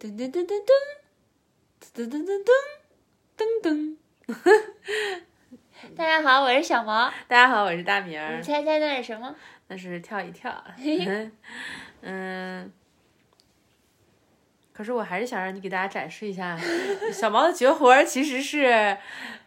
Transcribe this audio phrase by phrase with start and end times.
[0.00, 0.72] 噔噔噔噔噔，
[1.94, 2.52] 噔噔噔噔
[3.38, 3.96] 噔噔。
[5.96, 7.08] 大家好，我是小毛。
[7.28, 8.42] 大家好，我是大明儿你。
[8.42, 9.34] 猜猜那是什么？
[9.68, 10.52] 那是跳一跳。
[12.02, 12.70] 嗯，
[14.72, 16.58] 可是我还是想让你给大家展示一下
[17.12, 18.98] 小毛的绝活儿，其实是，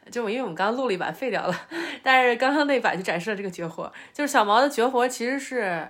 [0.09, 1.67] 就我因为我们刚录了一版废掉了，
[2.01, 5.89] 但是刚刚那版就展示了这个绝活儿，就是小毛的绝活儿其实是，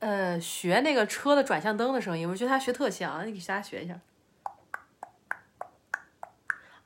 [0.00, 3.98] 呃，学那个车的转向灯的声音，我觉得他学特像，你给大家学一下。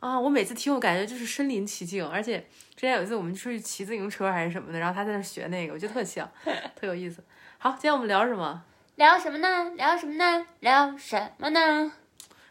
[0.00, 2.38] 啊，我每次听我感觉就是身临其境，而且
[2.74, 6.28] 之前有一次我们出去骑自行车还是什么的，然后他在那学那个，我觉得特像，
[6.74, 7.22] 特有意思。
[7.59, 8.64] 好，今天我们聊什么？
[8.96, 9.70] 聊什么呢？
[9.77, 10.47] 聊什么呢？
[10.60, 11.92] 聊什么呢？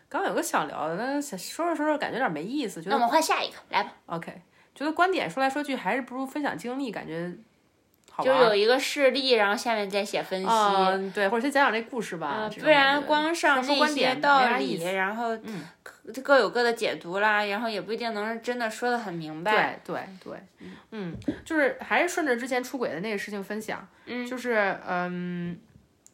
[0.08, 3.94] 刚刚有个想聊的，但是想说着说着感觉有点没意思，觉得那我们换下一个，来吧。
[4.06, 4.42] OK，
[4.74, 7.34] 觉得观点说来说去还是不如分享经历，感觉
[8.22, 8.40] 好玩。
[8.40, 10.48] 就有一个事例，然后下面再写分析。
[10.48, 15.62] 嗯、对，或者先讲讲这故事吧，嗯，这种不然感觉光上说那些道理，没啥意思然后嗯
[16.14, 19.80] 各各有各的解读啦，然后也不一定能真的说的很明白。
[19.86, 21.16] 对对对，嗯，
[21.46, 25.58] 就是还是顺着之前出轨的那个事情分享，嗯就是嗯，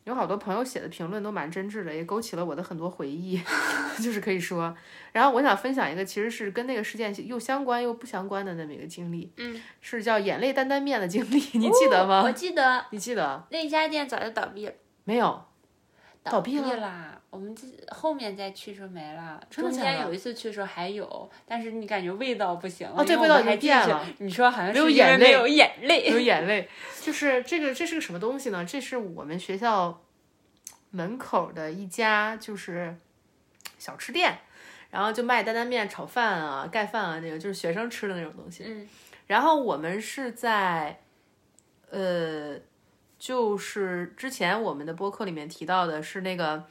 [0.07, 3.37] 有好多朋友写的评论都蛮真挚的，也勾起了我的很多回忆
[4.01, 4.73] 就是可以说，
[5.11, 12.21] 然后我想分享一个其实是跟那个事件又相关又不相关的那么一个经历，嗯，是叫眼泪担担面的经历，你记得吗？
[12.23, 15.43] 我记得你记得那家店早就倒闭了，没有？
[16.31, 17.13] 倒闭闭了啦。
[17.29, 22.95] 我们这后面再去时候没了，中真的假的间有一次去的时候还有，但是你感觉味道不行了。
[22.97, 24.07] 哦对味道还变了。
[24.19, 26.05] 你说好像没有是眼 泪没有眼泪。
[26.05, 26.69] 有眼泪，
[27.01, 28.65] 就是这个，这是个什么东西呢？
[28.65, 30.01] 这是我们学校
[30.91, 32.95] 门口的一家就是
[33.77, 34.39] 小吃店，
[34.89, 38.63] 然后就卖担担面、炒饭啊、盖饭啊，那个就是学生吃的那种东西。
[38.65, 38.87] 嗯，
[39.27, 41.01] 然后我们是在，
[41.91, 42.55] 呃，
[43.17, 46.63] 就是之前我们的播客里面提到的是那个。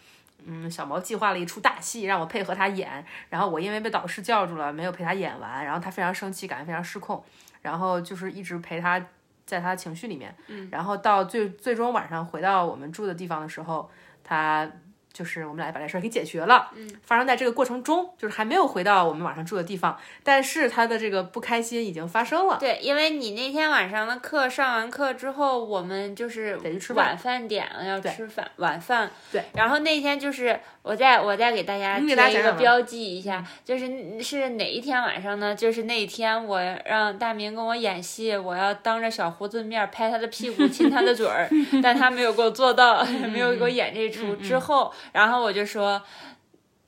[0.48, 7.24] 嗯，小毛计划了一出大戏，让我配合他演，然后我因为被导师叫住了，没有陪他演完，然后他非常生气，感觉非常失控，
[7.62, 9.04] 然后就是一直陪他
[9.46, 13.90] 在他情绪里面，嗯，然后到最最终晚上回到我们住的地方的时候，
[14.22, 14.70] 他
[15.16, 29.10] 就是我们俩把这事儿给解决了，嗯，发生在这个过程中，就是还没有回到我们晚上住的地方，但是他的这个不开心已经发生了，对，因为你那天晚上的课上完课之后，我们就是得去吃饭晚饭点了要吃饭晚饭。
[29.32, 35.54] 对，然后那天就是我再我再给大家贴一个标记一下，就是是哪一天晚上呢？
[35.54, 41.48] 就是那一天我让大明跟我演戏，我要当着小胡子面拍他的屁股亲他的嘴儿，
[41.82, 43.02] 但他没有给我做到，
[43.32, 44.36] 没有给我演这出。
[44.36, 46.02] 之后，然后我就说，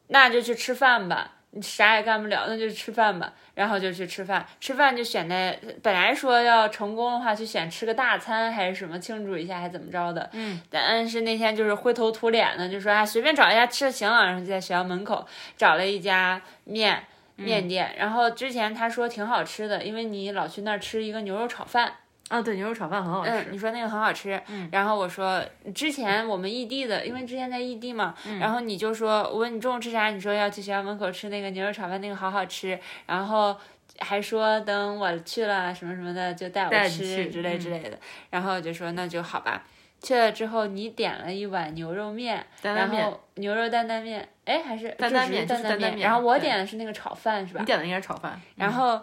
[0.08, 1.32] 那就去吃饭吧。
[1.52, 3.32] 你啥也干不了，那就吃饭吧。
[3.54, 10.28] 然后就去吃饭，吃饭就选在本来说要成功的话，就选吃个大餐还是什么庆祝一下，还怎么着的。
[10.34, 14.26] 嗯，但是那天就是灰头土脸的，就说啊随便找一家吃就行了。
[14.26, 15.26] 然后就在学校门口
[15.56, 17.02] 找了一家面
[17.34, 21.94] 面店，然后之前他说挺好吃的，因为你老去那儿吃一个牛肉炒饭。
[22.28, 25.42] 啊，对，牛肉炒饭很好吃，嗯，你说那个很好吃，嗯，然后我说
[25.74, 28.38] 之前我们异地的，因为之前在异地嘛，嗯。
[28.38, 33.56] 然后你就说我问你中午吃啥，你说要去学校门口吃那个牛肉炒饭，那个好好吃，然后
[34.00, 37.70] 还说等我去了什么什么的就带我吃之类嗯之。
[37.70, 37.98] 类的，
[38.30, 39.64] 然后我就说那就好吧。
[40.00, 47.66] 去了之后，你点了一碗牛肉面，担担面然后牛肉担担面，哎，还是担担面担担面然后我点的是那个炒饭，是吧你？
[47.66, 49.00] 点的应该是炒饭，然后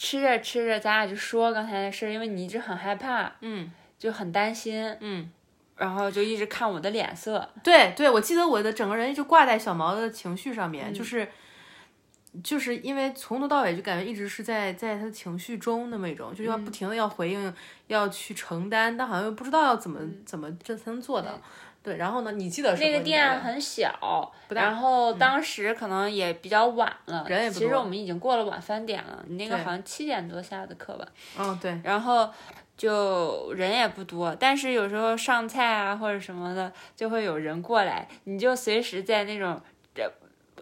[0.00, 5.30] 吃着吃着，咱俩就说刚才的事儿，因为你一直很害怕，嗯就很担心，嗯。
[5.76, 7.46] 然后就一直看我的脸色。
[7.62, 11.28] 对对，我记得我的整个人就挂在小毛的情绪上嗯面，就是
[12.42, 17.54] 就是因为从头到尾就感觉一直是在在他的情绪中那么一种，就要嗯不停的要回应，
[17.88, 21.40] 要去承担，但好像又不知道要怎么、怎么这才能做到。
[21.82, 31.06] 对，然后呢，你记得那个店很小，然后当时可能也比较晚了，人也不多其实我们已经过了晚饭点了，你那个好像七点多下的课吧，
[31.38, 32.28] 嗯对，然后
[32.76, 39.60] 就人也不多，但是有时候上菜啊或者什么的，就会有人过来，你就随时在那种
[39.94, 40.12] 这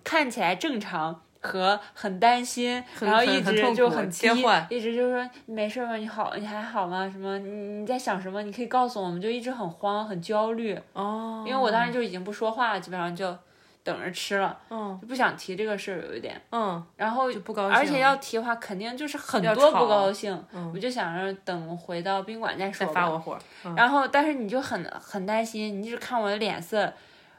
[0.04, 1.22] 看起来正常。
[1.40, 5.94] 和很担心，然后一直就很低切换一直就是说你没事吗？
[5.96, 7.08] 你好，你还好吗？
[7.10, 7.38] 什么？
[7.38, 8.42] 你你在想什么？
[8.42, 9.20] 你可以告诉我们。
[9.20, 10.78] 就一直很慌，很焦虑。
[10.92, 13.36] 哦，因为我当时就已经不说话了，基本上就
[13.82, 16.40] 等着吃了，嗯就不想提这个事儿，有一点。
[16.52, 20.32] 嗯然后就不高兴，而且要提的话，肯定就是很要多不高兴。
[20.52, 22.92] 嗯我就想着等回到宾馆再说吧。
[22.92, 26.92] 再发我火，嗯然后，但是你就很很担心，你一直看我的脸色，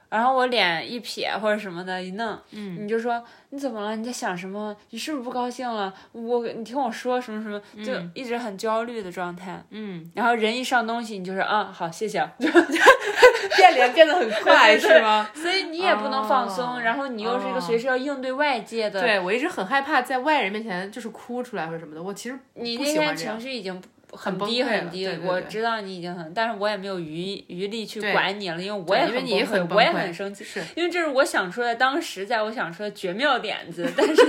[0.09, 3.95] 然后我脸一撇或者什么的，一弄，嗯你就说你怎么了？
[3.95, 4.75] 你在想什么？
[4.89, 5.93] 你是不是不高兴了？
[6.11, 9.63] 我你听我说什么什么，就一直很焦虑的状态。
[9.69, 12.47] 嗯，然后人一上东西，你就是啊，好，谢谢，就
[13.55, 15.29] 变脸变得很快，是吗？
[15.33, 34.21] 所以你也不能放松，哦然后你又是一个随时要应对外界的，对我一直很害怕在外人面前就是哭出来或者什么的，我其实你那天情绪已经很低很低，我知道你已经很，但是我也没有余余力去管你了，因为我也因为你也崩溃，我也很生气，是因为这是我想出来，当时在我想出的绝妙点子，但是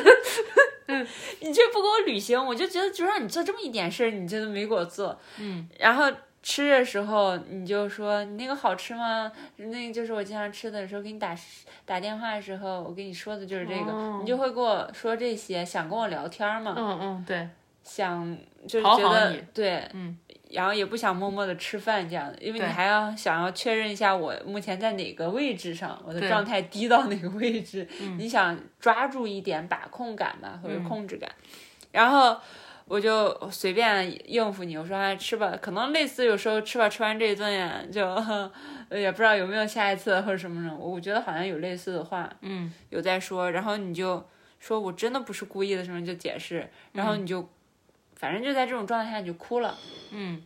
[1.41, 6.11] 你却不给我履行，我就觉得就让你做这么一点事儿，你真的没给我做，嗯，然后。
[6.43, 9.31] 吃的时候你就说你那个好吃吗？
[9.57, 11.37] 那个就是我经常吃的时候给你打
[11.85, 17.47] 打电话的时候，我跟你说的就是这个，哦你就会跟我说这些，想跟我聊天嘛，嗯嗯对，
[17.85, 18.35] 想
[18.67, 20.17] 就是觉得对，嗯，
[20.51, 31.31] 然后也不想默默的吃饭这样的，因为你还要想要确认一下我目前在哪个位置上，我的状态低到哪个位置，嗯你想抓住一点把控感吧，或者控制感，
[31.93, 32.41] 然后。
[32.87, 38.03] 我就随便应付你，我说哎吃吧，可能类似有时候吃吧，吃完这一顿呀，就
[38.91, 44.27] 也不知道有没有下一次或者什么什么，我觉得好像有类似的话，嗯有在说，然后你就
[44.59, 47.49] 说我真的不是故意的什么就解释，然后你就、
[48.21, 49.79] 反正就在这种状态下你就哭了，
[50.11, 50.45] 嗯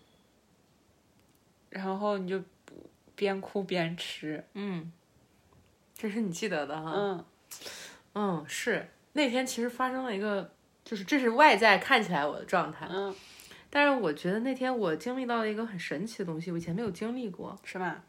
[1.71, 2.41] 然后你就
[3.17, 4.93] 边哭边吃，嗯，
[5.93, 6.93] 这是你记得的哈。
[6.95, 7.25] 嗯
[8.15, 10.53] 嗯，是那天其实发生了一个，
[10.85, 13.13] 就是这是外在看起来我的状态，嗯，
[13.71, 18.05] 但是我觉得那天我经历到了一个很神奇的东西，我以前没有经历过，是吗？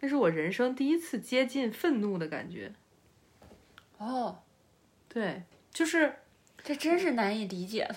[0.00, 2.72] 那是我人生第一次接近愤怒的感觉。
[3.98, 4.40] 哦，
[5.06, 6.14] 对，就是
[6.64, 7.96] 这真是难以理解的。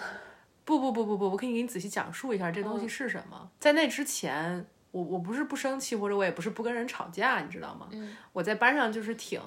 [0.66, 3.50] 不不不不不，我可以给你仔细讲述一下这东西是什么。
[3.60, 7.88] 在那之前，我我不是不生气，或者我也不是不跟人吵架，你知道吗？
[7.92, 9.42] 嗯，我在班上就是挺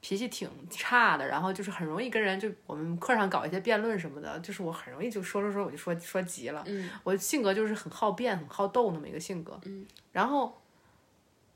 [0.00, 6.62] 脾气挺差的，然后就是很容易跟人就我们课上搞一些辩论什么的，就是我很容易就说说说我就说说急了。
[6.66, 9.60] 嗯，我性格就是很好辩、很好斗那么一个性格。
[9.64, 10.60] 嗯，然后。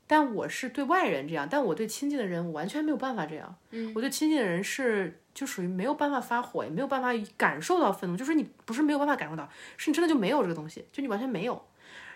[0.05, 3.55] 但我是对外人这样，但我对亲近的人，我完全没有办法这样。
[3.71, 11.65] 嗯，我对亲近的人是就属于没有办法发火，也没有办法感受到愤怒，就是你不是没有办法感受到，是你真的就没有这个东西，就你完全没有。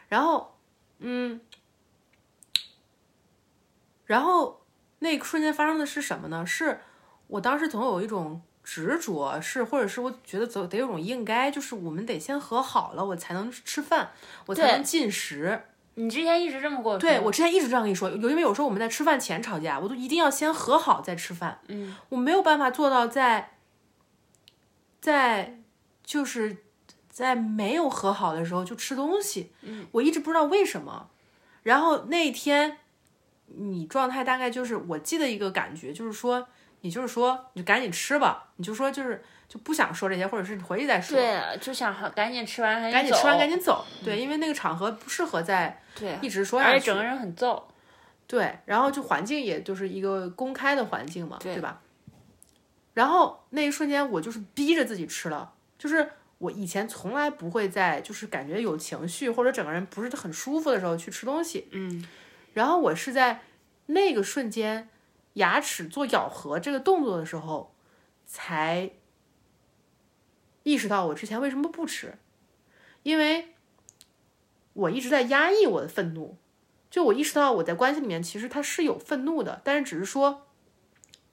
[0.08, 0.56] 然后，
[1.00, 1.42] 嗯，
[4.06, 4.62] 然后
[5.00, 6.46] 那一瞬间发生的是什么呢？
[6.46, 6.80] 是
[7.28, 14.12] 我当时总有一种执着，是或者是我觉得总得有种应该，就是我们得先和好了，我才能吃饭，
[14.46, 15.64] 我才能进食。
[16.00, 17.00] 你之前一直这么跟我说。
[17.00, 21.60] 对我之前一直这样跟你说，有因为有时候我们在吃饭前吵架，我都一定要先和好再吃饭。
[21.68, 23.58] 嗯，我没有办法做到在
[25.02, 25.60] 在
[26.04, 26.58] 就是
[27.10, 29.52] 在没有和好的时候就吃东西。
[29.64, 31.10] 嗯，我一直不知道为什么。
[31.64, 32.78] 然后那天
[33.48, 36.48] 你状态大概就是，我记得一个感觉就是说，
[36.82, 41.18] 你就是说你就赶紧吃吧，你就说就是就不想说这些，或者是你回去再说。
[41.18, 43.86] 对，就想好赶紧吃完，赶紧吃完赶紧紧走。
[44.04, 46.02] 对，因为那个场合不适合在走。
[46.02, 46.72] 对，一直说下去。
[46.74, 47.64] 而且整个人很燥。
[48.28, 51.80] 对，然后就环境也就是一个公开的环境嘛，对对吧？
[52.94, 56.10] 然后那一瞬间，我就是逼着自己吃了，就是
[56.40, 62.06] 我以前从来不会在就是感觉有情绪或者整个人不是很舒服的时候去吃东西，嗯，
[62.54, 63.40] 然后我是在
[63.86, 64.90] 那个瞬间
[65.34, 67.74] 牙齿做咬合这个动作的时候，
[68.26, 68.90] 才
[70.68, 72.18] 意识到我之前为什么不吃，
[73.04, 73.56] 因为
[74.74, 76.38] 我一直在压抑我的愤怒。
[76.90, 80.46] 就我意识到我在关系里面其实他是有愤怒的，但是只是说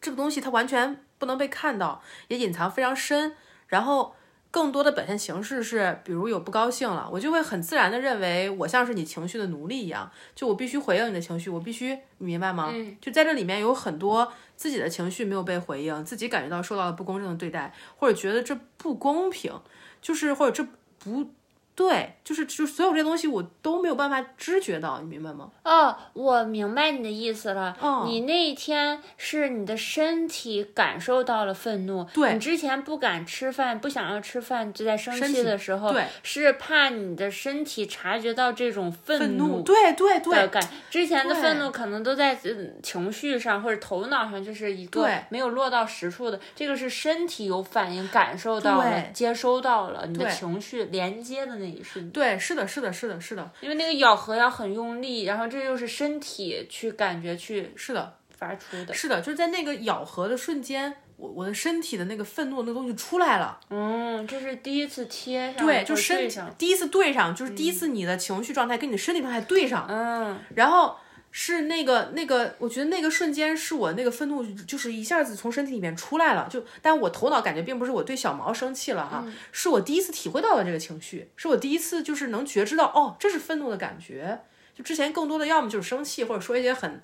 [0.01, 3.35] 这个东西它完全不能被看到，也隐藏非常深。
[3.67, 4.15] 然后
[4.55, 12.71] 更多的表现形式是，比如有不高兴了，我就会很自然的认为我像是你情绪的奴隶一样，就我必须回应你的情绪，我必须，你明白吗？
[12.73, 19.53] 嗯，就在这里面有很多自己的情绪没有被回应，自己感觉到受到了不公正的对待，或者觉得这不公平，
[20.01, 20.65] 就是或者这
[21.01, 21.29] 不
[21.75, 25.51] 对，就是就所有这些东西我都没有办法知觉到，你明白吗？
[25.65, 27.77] 哦，我明白你的意思了。
[27.81, 46.39] 哦你那一天是你的身体感受到了愤怒，对你之前不敢吃饭，不想要吃饭，就在生气的时候，对，是怕你的身体察觉到这种愤愤怒，对对对感，之前的愤怒可能都在嗯情绪上或者头脑上，就是一个对没有落到实处的。
[46.55, 52.11] 这个是身体有反应，感受到了，接收到了你的情绪连接的那一瞬间。
[52.11, 58.93] 对，是的，是的，是的，是的，因为那个咬合要很用力，然后这又是身体去感觉去是的，发出的。
[58.95, 63.59] 是的，就是在那个咬合的瞬间，我我的身体的那个愤怒那个东西出来了。
[63.71, 66.29] 嗯，这是第一次贴上，对，就身。
[66.59, 70.97] 第一次对上，就是第一次你的情绪状态跟你的身体状态对上，嗯，然后
[71.37, 84.43] 是那个那个，我觉得那个瞬间是我那个愤怒就是一下子从身体里面出来了，就但我头脑感觉并不是我对小毛生气了哈，是我第一次体会到了这个情绪，是我第一次就是能觉知到哦，这是愤怒的感觉，
[84.77, 87.03] 就之前更多的要么就是生气，或者说一些很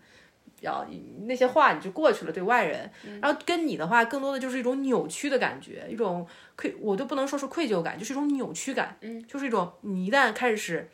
[0.56, 0.87] 比较
[1.22, 2.88] 那些话你就过去了对外人，
[3.20, 10.88] 然后跟你的话更多的就是一种扭曲的感觉，一种愧我都不能说是愧疚感，就是一种扭曲感，嗯，就是一种你一旦开始。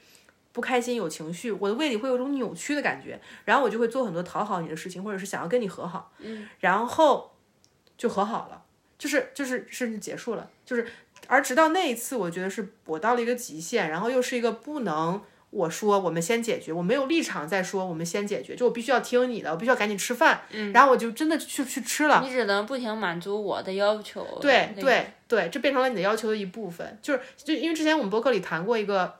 [0.56, 7.30] 不开心有情绪，我的胃里会有一种扭曲的感觉，然后我就会做很多讨好你的事情，或者是想要跟你和好，嗯，然后
[7.98, 8.62] 就和好了，
[8.96, 10.88] 就是就是甚至结束了，就是
[11.26, 15.20] 而直到那一次，我觉得是我到了一个极限，然后又是一个不能
[15.50, 29.16] 我说我们先解决，我没有立场再说我们先解决，就我必须要听你的，我必须要赶紧吃饭，嗯，然后我就真的去去吃了，你只能不停满足我的要求，对对对，这变成了你的要求的一部分，就是就因为之前我们博客里谈过一个。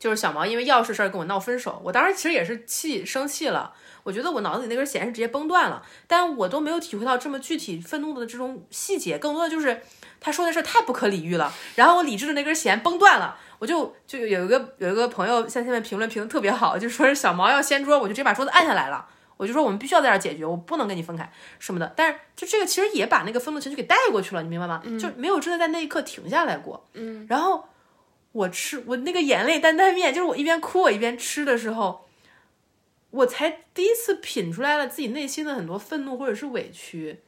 [0.00, 3.74] 就是小毛因为钥匙事儿跟我闹分手，我当时其实也是气生气了。
[4.02, 9.82] 我觉得我脑子里那根弦是直接崩断了，但我都没有体会到这么具体愤怒的这种细节，更多的就是
[10.18, 11.52] 他说的事太不可理喻了。
[11.76, 19.06] 然后我理智的那根弦崩断了，我就就有一个有一个朋友在下面评论评的特别好，就说是小毛要掀桌，我就直接把桌子按下来了。
[19.36, 21.92] 我就说我们必须要在这儿解决，我不能跟你分开什么的。
[21.94, 24.82] 但是就这个其实也把那个愤怒情绪给带过去了，你明白吗？
[24.98, 26.88] 就没有真的在那一刻停下来过。
[26.94, 27.66] 嗯，然后。
[28.32, 32.06] 我吃我那个眼泪担担面，就是我一边哭我一边吃的时候，
[33.10, 37.20] 我才第一次品出来了自己内心的很多愤怒或者是委屈。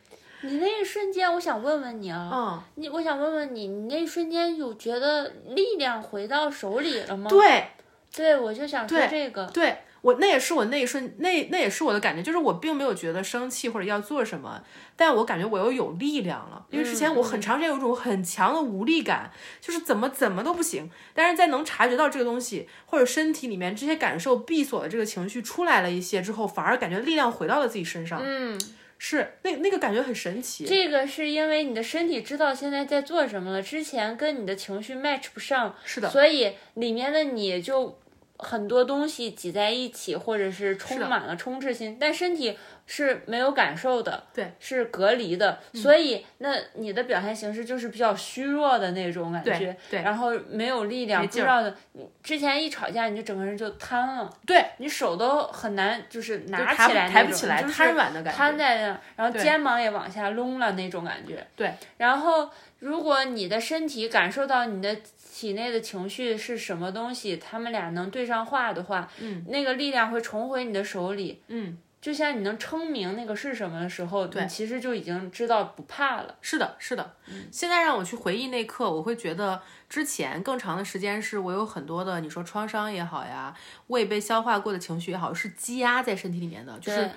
[0.42, 7.30] 你那一瞬间，我想问问你啊，嗯，你我想问问你，你那一瞬间有觉得力量回到手里了吗？
[7.30, 7.68] 对，
[8.14, 9.78] 对，我就想说这个，对。
[10.02, 14.62] 我那也是我那一瞬，那那也是我的感觉，就是我并没有觉得生气或者要做什么，
[14.96, 19.30] 但我感觉我又有力量了，因为之前我很长时间有一种很强的无力感，
[19.60, 20.90] 就是怎么怎么都不行。
[21.14, 28.20] 但是在能察觉到这个东西或者身体里面这些感受闭锁的这个情绪出来了一些之后，反而感觉力量回到了自己身上。
[28.24, 28.60] 嗯，
[28.98, 30.64] 是那那个感觉很神奇。
[30.64, 37.96] 这个是因为你的身体知道现在在做什么了，之前跟你的情绪 match 不上，是的，所以里面的你就。
[38.42, 51.74] 很多东西挤在一起，或者是充满了充斥性，但身体是没有感受的，对，是隔离的，所以那你的表现形式就是比较虚弱的那种感觉，对，然后没有力量，不知道的，
[52.22, 62.50] 之前一吵架你就整个人就瘫了，对你手都很难就是拿起来抬不起来，瘫软的感觉，瘫在那，然后肩膀也往下隆了那种感觉，对，然后
[62.82, 64.94] 如果你的身体感受到你的。
[65.34, 67.38] 体内的情绪是什么东西？
[67.38, 76.36] 他们俩能对上话的话，嗯，那个力量会重回你的手里，嗯，就像你能称明那个是什么的时候，对，其实就已经知道不怕了。
[76.42, 77.14] 是的，是的。
[77.50, 87.10] 现在让我去回忆那刻，我会觉得之前更长的时间是我有很多的，你说创伤也好呀，未被消化过的情绪也好，是积压在身体里面的，就是。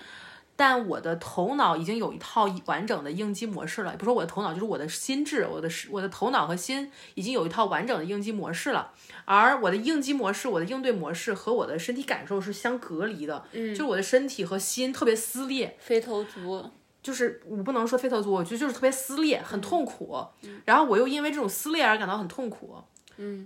[0.55, 8.91] 但我的头脑已经有一套完整的应激模式了，不是说我的头脑，就是我的心智，我的我的头脑和心已经有一套完整的应激模式了。
[9.25, 16.63] 而我的应激模式，我的应对模式和我的身体感受是相隔离的，嗯，就是我的身体和心特别撕裂，飞头族，
[17.03, 20.25] 就是我不能说飞头族，我觉得就是特别撕裂，很痛苦。
[20.63, 22.75] 然后我又因为这种撕裂而感到很痛苦，
[23.17, 23.45] 嗯。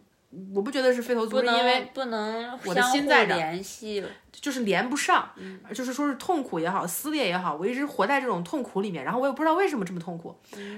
[0.54, 5.28] 我不觉得是非头族，是因为不能我的心在联系，就是连不上，
[5.74, 10.36] 就是说是痛苦也好，撕裂也好，我一直活在这种痛苦里面，然后我也不知道为什么这么痛苦，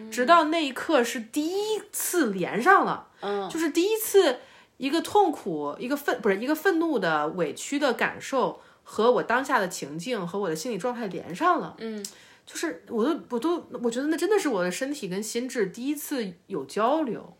[0.09, 4.37] 直到那一刻是第一次连上了，嗯，就是第一次
[4.77, 12.01] 一个痛苦，一个愤不是一个愤怒的委屈的感受和我当下的情境和我的心理状态连上了，嗯，
[12.45, 17.35] 就是我都我都我觉得那真的是我的身体跟心智第一次有交流。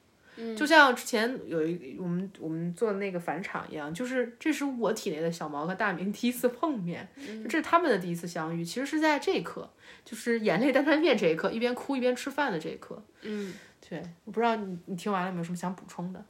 [0.56, 7.08] 就像之前有一我们我们做的那个返场一样，就是这是我体内的小毛和大明第一次碰面，
[7.44, 8.64] 这是他们的第一次相遇。
[8.64, 9.70] 其实是在这一刻，
[10.06, 13.04] 就是眼泪担担面这一刻，一边哭一边吃饭的这一刻。
[13.22, 13.54] 嗯，
[13.88, 16.26] 对，我不知道你你听完了有没有什么想补充的？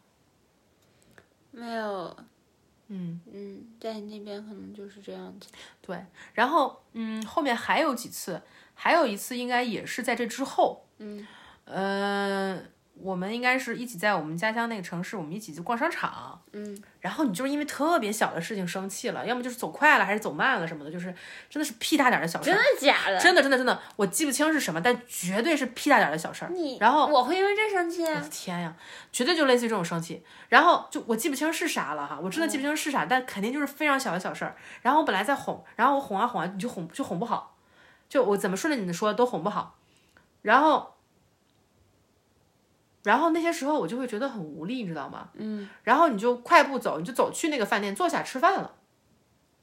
[1.51, 2.17] 没有。
[2.87, 5.47] 嗯嗯，在那边可能就是这样子。
[5.79, 6.03] 对，
[6.33, 8.41] 然后嗯，后面还有几次，
[8.73, 10.85] 还有一次应该也是在这之后。
[10.97, 11.25] 嗯
[11.65, 12.65] 嗯。
[13.01, 16.39] 我们应该是一起在我们家乡那个城市，我们一起去逛商场。
[16.53, 21.13] 嗯，然后你就是因为特别小的事情生气了，要么就是走快了，还是走慢了什么的，就是
[21.49, 22.45] 真的是屁大点的小事。
[22.45, 23.19] 真的假的？
[23.19, 26.51] 真的真的真的，我记不清是什么，但绝对是屁大点的小事儿。
[26.51, 28.03] 你然后我会因为这生气？
[28.03, 28.75] 我的天呀，
[29.11, 30.23] 绝对就类似于这种生气。
[30.49, 34.55] 然后就我记不清是啥了哈，我真的记不清是啥，但肯定就是非常小的小事儿。
[34.81, 37.55] 然后我本来在哄，然后我哄啊哄啊，你就哄就哄不好，
[38.07, 39.75] 就我怎么顺着你的说都哄不好，
[40.41, 40.95] 然后。
[43.03, 45.29] 然后那些时候我就会觉得很无力，你知道吗？
[45.33, 45.67] 嗯。
[45.83, 48.75] 然后你就快步走，你就走去那个饭店坐下吃饭了。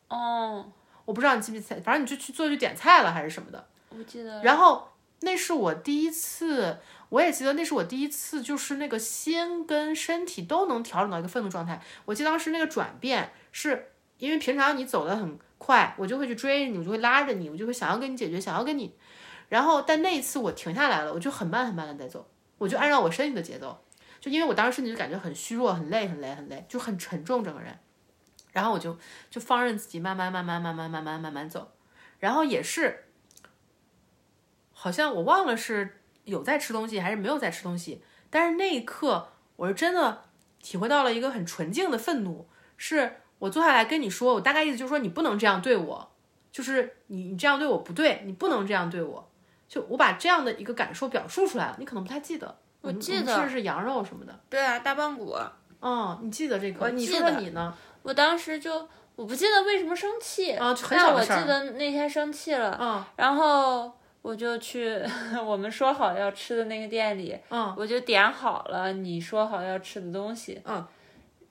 [0.08, 0.72] 哦。
[1.04, 3.66] 我不知道你记不记得，反正你就去做去点菜了还是什么的。
[3.88, 4.42] 我记得。
[4.42, 4.88] 然后
[5.20, 6.76] 那是我第一次，
[7.08, 11.80] 我也记得那是我第一次，就是那个心跟身体都能调整到一个愤怒状态。
[12.04, 18.94] 我记得当时那个转变是因为平常你走的很快，我就会去追着你，我就会拉着你，我就会想要跟你解决，想要跟你。
[19.48, 22.28] 然后，但那一次我停下来了，我就很慢很慢的在走，
[22.58, 23.82] 我就按照我身体的节奏，
[24.20, 27.78] 就因为我当时身体就感觉很虚弱、很累、很累、很累，就很沉重整个人。
[28.50, 28.98] 然后我就
[29.30, 31.70] 就放任自己慢慢慢慢慢慢慢慢慢慢走，
[32.18, 33.04] 然后也是，
[34.72, 40.24] 好像我忘了是有在吃东西还是没有在吃东西，但是那一刻我是真的
[40.60, 46.12] 体会到了一个很纯净的愤怒，是我坐下来跟你说，我大概意思就是说你不能这样对我，
[46.50, 49.27] 就是你你这样对我不对，你不能这样对我，
[49.68, 55.36] 就我把这样的一个感受表述出来了，你可能不太记得，我记得吃的是羊肉什么的，对啊，大棒骨。
[55.80, 56.84] 哦，你记得这个？
[56.84, 57.72] 我你说说记得你呢？
[58.02, 61.28] 我当时就我不记得为什么生气，啊，很但我记。
[61.28, 65.00] 得那天生气了，嗯然后我就去
[65.44, 70.84] 我们说好要吃的那个店里，嗯我就点好了你说好要吃的东西，嗯，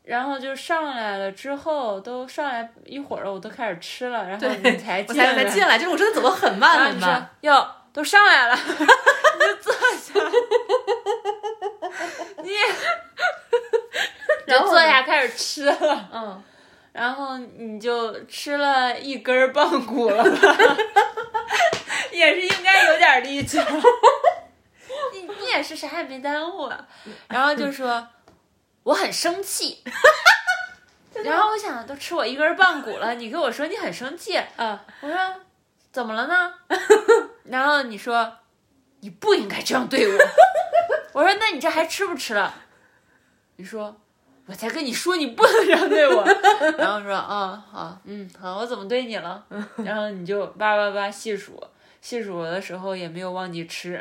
[0.04, 7.30] 然后就上来了之后，都上来一会儿了，我都开始吃了，然后你才进来，才才进来，就是我真的走的很慢很慢。
[7.42, 7.66] 哟，
[7.98, 10.14] 都上来了，你就坐下，
[12.44, 12.52] 你
[14.46, 16.10] 然后坐下开始吃了。
[16.14, 16.44] 嗯，
[16.94, 20.78] 然后你就吃了一根儿棒骨了吧？
[22.14, 23.66] 也是应该有点力气了。
[25.14, 26.88] 你你也是啥也没耽误啊，
[27.30, 28.08] 然后就说
[28.84, 29.84] 我很生气。
[31.24, 35.18] 然后我想，都吃我一根棒骨了，你跟我说你很生气，啊，我说
[35.92, 36.54] 怎么了呢？
[37.50, 38.32] 然后你说
[39.00, 40.20] 你不应该这样对我。
[41.14, 42.54] 我说那你这还吃不吃了？
[43.56, 43.96] 你说
[44.46, 46.24] 我才跟你说你不能这样对我。
[46.78, 49.44] 然后说啊好嗯好，我怎么对你了？
[49.78, 51.62] 然后你就叭叭叭细数，
[52.02, 54.00] 细数的时候也没有忘记吃。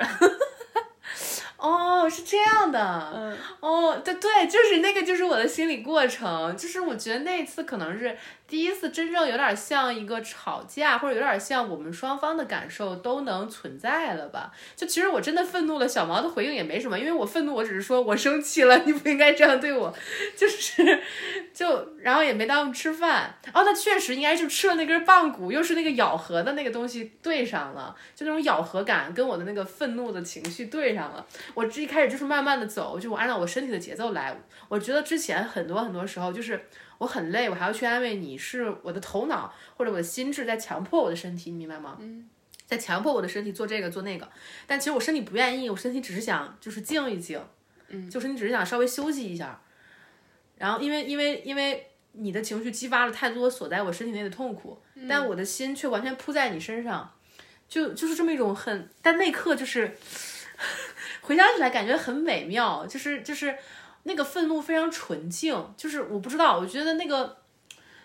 [1.57, 3.12] 哦，是这样的。
[3.15, 8.17] 嗯，哦，对对，就是那个，就是我的心理过程，就是我觉得那一次可能是
[8.49, 14.53] 第一次真正有点像一个吵架，或者有点像我们双方的感受都能存在了吧？
[14.76, 19.93] 就其实我真的愤怒了，小毛的回应也没什么，因为我愤怒，我只是说我生气了，你不应该这样对我，
[20.37, 21.02] 就是
[21.52, 23.35] 就然后也没耽误吃饭。
[23.52, 31.26] 哦，那确实应该就吃了那根棒骨，又是那个咬合的那个东西对上了，就那种咬合感跟我的那个愤怒的情绪对上了。
[31.54, 34.37] 我这一开始就是慢慢的走，就我按照我身体的节奏来。
[34.69, 41.97] 我觉得之前很多很多时候就是我很累，我还要去安慰你，是我的头脑或者我的心智在强迫我的身体，你明白吗？
[42.00, 42.28] 嗯，
[42.67, 44.28] 在强迫我的身体做这个做那个，
[44.67, 47.41] 但其实我身体不愿意，我身体只是想就是静一静，
[47.89, 49.61] 嗯，就是你只是想稍微休息一下。
[50.56, 57.13] 然后因为因为因为你的情绪激发了太多锁在我身体内的痛苦，但我的心却完全扑在你身上，
[57.69, 59.97] 就就是这么一种很，但那刻就是。
[61.21, 63.54] 回想起来感觉很美妙，就是就是
[64.06, 67.36] 那个愤怒非常纯净，就是我不知道，我觉得那个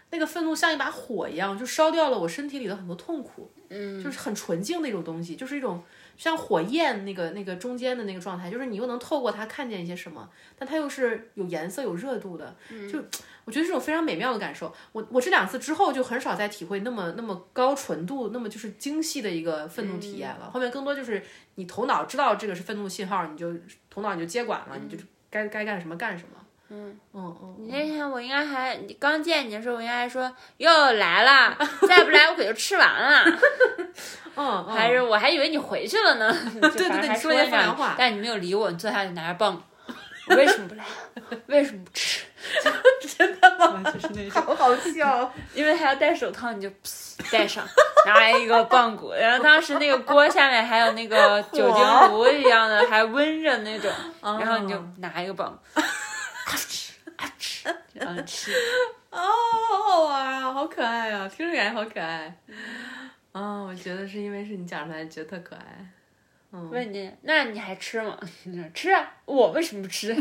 [0.10, 5.84] 那个愤怒像一把火一样，就烧掉了我身体里的很多痛苦，嗯，就是很纯净的一种东西，就是一种
[6.18, 12.56] 像火焰那个那个中间的那个状态，就是你又能透过它看见一些什么，但它又是有颜色有热度的，
[12.92, 13.00] 就
[13.46, 14.74] 我觉得这种非常美妙的感受。
[14.92, 20.50] 我我这两次之后就很少再体会那么那么高纯度、那么就是精细的一个愤怒体验了。
[20.52, 21.24] 后面更多就是
[21.56, 23.54] 你头脑知道这个是愤怒信号，你就
[23.90, 25.02] 头脑你就接管了，你就
[25.32, 26.38] 该该干什么干什么。
[26.74, 33.24] 嗯嗯嗯，你那天我应该还你刚见你的时候，我应该还说又来了， 再不来我可就吃完了。
[34.36, 36.32] 嗯嗯，还是我还以为你回去了呢。
[36.62, 39.62] 对对对你说了了一番话但你没有理我，你坐下就拿着棒。
[40.28, 40.86] 我为什么不来？
[41.48, 42.26] 为什么不吃？
[43.18, 43.84] 真的吗？
[43.92, 45.34] 就是那种，好好笑。
[45.54, 47.66] 因为还要戴手套，你就噗 戴上，
[48.06, 49.12] 拿来一个棒骨。
[49.12, 55.84] 然后当时那个锅下面还有那个 酒精炉一样的，还温着那种，然后你就拿一个棒，啊
[56.56, 58.52] 吃啊吃，然后吃。
[59.12, 59.20] 哦，
[59.70, 62.34] 好好玩啊，好可爱啊，听着感觉好可爱。
[63.34, 65.62] 啊、我觉得是因为是你讲出来，觉得特可爱。
[66.52, 68.20] 问你，那你还吃吗？
[68.74, 70.14] 吃啊，我为什么不吃？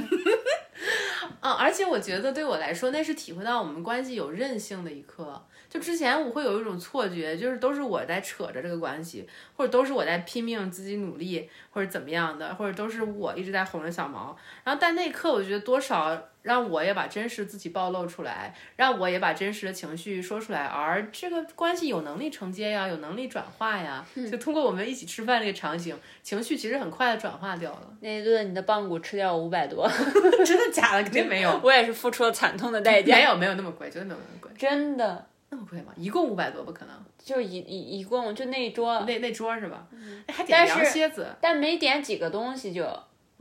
[1.40, 5.44] 嗯， 而且我觉得对我来说，那是体会到我们关系有韧性的一刻。
[5.70, 14.36] 就之前我会有一种错觉，就是都是我在扯着这个关系，或者都是我在拼命自己努力，或者怎么样的，或者都是我一直在哄着小毛。
[14.64, 24.04] 然后但那一刻，我觉得多少让我也把真实自己暴露出来，让我也把真实的情绪说出来，而这个关系有能力承接呀，有能力转化呀。
[24.28, 27.92] 就通过我们一起吃饭这个场景，情绪其实很快的转化掉了。
[28.00, 29.88] 那一顿你的棒骨吃掉五百多，
[30.44, 31.02] 真的假的？
[31.04, 33.14] 肯定没有，我也是付出了惨痛的代价。
[33.14, 34.50] 没有没有那么贵，绝对没有那么贵。
[34.58, 35.92] 真的，那么贵吗？
[35.96, 39.86] 一共五百多不可能，就一一一共就那一桌，那那桌是吧？
[40.26, 42.86] 哎还点羊蝎子，但没点几个东西就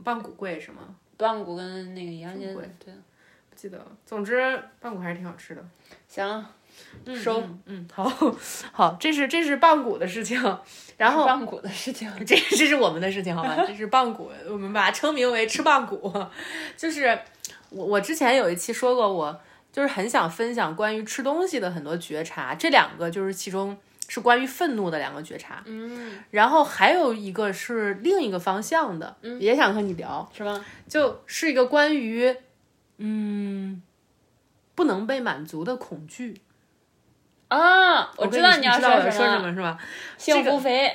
[0.04, 0.96] 棒骨贵是吗？
[1.16, 2.92] 棒骨跟那个羊蝎子贵，对，
[3.48, 3.86] 不记得了。
[4.04, 5.64] 总之，棒骨还是挺好吃的。
[6.08, 6.44] 行，
[7.14, 8.04] 收嗯，好
[8.72, 10.36] 好，这是这是棒骨的事情，
[10.96, 12.10] 然后棒骨的事情。
[12.26, 13.54] 这这是我们的事情，好吧？
[13.66, 16.12] 这是棒骨，我们把它称名为吃棒骨。
[16.76, 17.16] 就是
[17.68, 19.40] 我我之前有一期说过，我
[19.80, 23.74] 就是很想分享关于吃东西的很多觉察，这两个就是其中
[24.08, 30.62] 是关于愤怒的两个觉察，嗯，然后还有一个是另一个方向的，也想和你聊，是吗？
[30.86, 32.36] 就是一个关于
[32.98, 33.80] 嗯
[34.74, 36.42] 不能被满足的恐惧。
[37.48, 39.78] 啊，我知道你要知道我说什么是吧？
[40.18, 40.94] 幸福肥。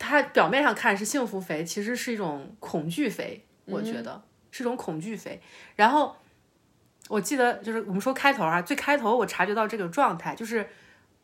[0.00, 5.40] 它表面上看是幸福肥，其实是一种恐惧肥，我觉得、是一种恐惧肥。
[5.76, 6.16] 然后
[7.08, 10.66] 我记得就是我们说开头啊，最开头我察觉到这个状态，就是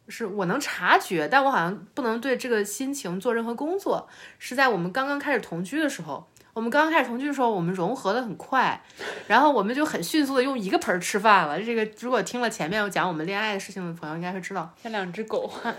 [0.08, 4.08] 是我能察觉，但我好像不能对这个心情做任何工作。
[4.38, 8.82] 是在我们刚刚开始同居的时候，我们刚刚开始同居的时候，我们融合的很快，
[9.26, 11.62] 然后我们就很迅速的用一个盆儿吃饭了。
[11.62, 15.72] 这个如果听了前面我讲我们恋爱的事情的朋友，应该会知道，像两只狗， 这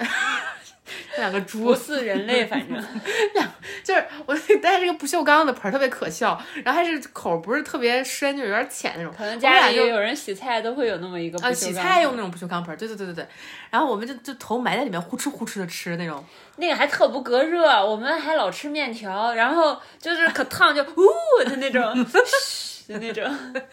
[1.21, 2.75] 两个猪不似人类，反正
[3.35, 3.51] 两
[3.83, 9.13] 就是我带这个不锈钢的盆儿特别可笑，然后还是口不是特别深，就有点浅那种。
[9.15, 13.27] 可能家里有人洗菜都会有那么一个不啊，锈洗菜用那种不锈钢盆儿，对对对对对。
[13.69, 16.23] 然后我们就就头埋在里面，呼哧呼哧的吃那种。
[16.57, 21.95] 那个还特不隔热，我们还老吃面条，然后就是可烫就呜的那种，
[22.41, 23.23] 嘘的那种。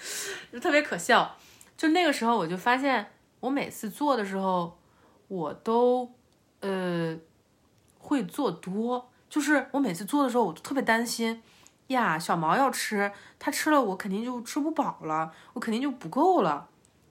[0.52, 1.36] 就特别可笑。
[1.76, 3.06] 就那个时候，我就发现，
[3.40, 4.78] 我每次做的时候，
[5.28, 6.10] 我都
[6.60, 7.16] 呃
[7.98, 9.10] 会做多。
[9.28, 11.42] 就是我每次做的时候，我都特别担心
[11.88, 16.66] 呀，小毛要吃，他吃了我肯定就吃不饱了，我肯定就不够了。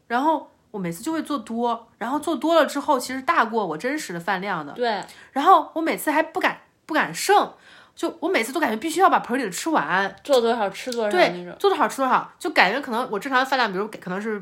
[0.08, 4.74] 然后我每次就会做多，然后做多了之后，其实大过我真实的饭量的。
[4.74, 7.54] 对，然后我每次还不敢不敢剩，
[7.96, 10.16] 就我每次都感觉必须要把盆里的吃完。
[10.24, 11.56] 做多少吃多少那对，种。
[11.60, 14.40] 做多少吃多少，就感觉可能我正常的饭量，比如给可能是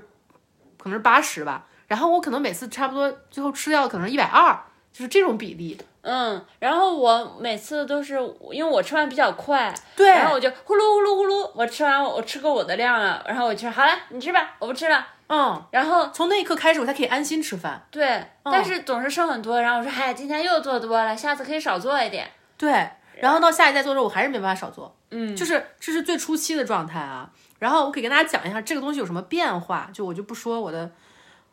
[0.77, 4.57] 可能是八十吧，然后我可能每次差不多最后吃掉可能一百二，
[4.93, 5.77] 就是这种比例。
[6.07, 8.13] 嗯，然后我每次都是
[8.51, 15.03] 因为我吃饭比较快，对然后我就呼噜呼噜呼噜，我吃完我吃够我的量了，然后我就说好了，你吃吧，我不吃了。
[15.27, 17.83] 嗯，然后从那一刻开始，我才可以安心吃饭。
[17.89, 22.29] 对，但是总是剩很多，然后我说，哎，今天又做多了，下次可以少做一点。
[22.55, 22.87] 对，
[23.19, 24.95] 然后到下一再做的时候，我还是没办法少做。
[25.09, 27.27] 嗯，就是这是最初期的状态啊。
[27.57, 30.91] 然后我可以跟大家讲一下这个东西有什么变化，就我就不说我的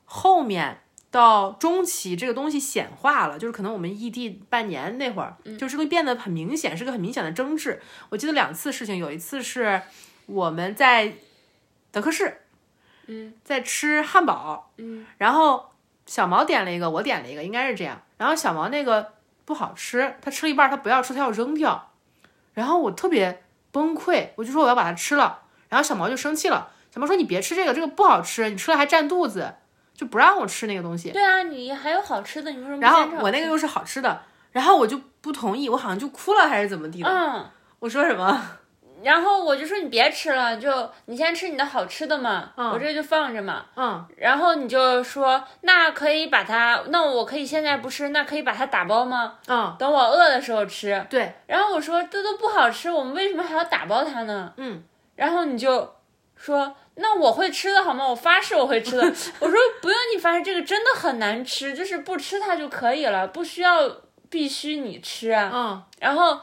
[0.04, 0.78] 后面
[1.12, 7.80] 到中期这个东西显化了，就是可能我们异地半年那会儿，就是会变得很明显，是个很明显的争执。
[8.08, 9.82] 我记得两次事情，有一次是
[10.24, 11.12] 我们在
[11.90, 12.40] 德克士，
[13.08, 15.70] 嗯，在吃汉堡，嗯，然后
[16.06, 18.00] 小毛点了一个，我点了一个，应该是这样。
[18.16, 19.12] 然后小毛那个
[19.44, 21.90] 不好吃，他吃了一半，他不要吃，他要扔掉。
[22.54, 25.42] 然后我特别崩溃，我就说我要把它吃了。
[25.68, 29.56] 然后小毛就生气了，小毛说你别吃这个，这个不好吃，你吃了还占肚子，
[30.02, 31.10] 就不让我吃那个东西。
[31.12, 37.08] 对啊，你还有好吃的，你为什么然后我那个又是好吃的，然后我就不同意，我好像就哭了还是怎么地的。
[37.08, 37.46] 嗯，
[37.78, 38.58] 我说什么？
[39.04, 43.66] 然后我就说你别吃了，就你先吃你的好吃的嘛，嗯我这就放着嘛。
[43.76, 49.34] 嗯，然后你就说那可以把它，那我可以现在不吃，那可以把它打包吗？
[49.46, 51.04] 嗯，等我饿的时候吃。
[51.08, 54.52] 对，然后我说这都不好吃，我们为什么还要打包它呢？
[54.56, 54.82] 嗯，
[55.14, 55.94] 然后你就
[56.36, 58.06] 说那我会吃的好吗？
[58.06, 59.02] 我发誓我会吃的。
[59.40, 63.90] 我说不用你发誓，这个真的很难吃，就是不吃它就可以了，不需要
[64.28, 65.50] 必须你吃啊。
[65.52, 66.38] 嗯，然后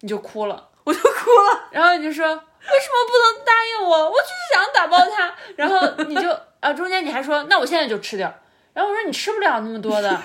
[0.00, 1.68] 你就哭了，我就哭了。
[1.72, 4.10] 然后你就说为什么不能答应我？
[4.10, 5.34] 我就是想打包它。
[5.56, 8.32] 然后你就啊，中间你还说那我现在就吃掉。
[8.72, 10.08] 然后我说你吃不了那么多的。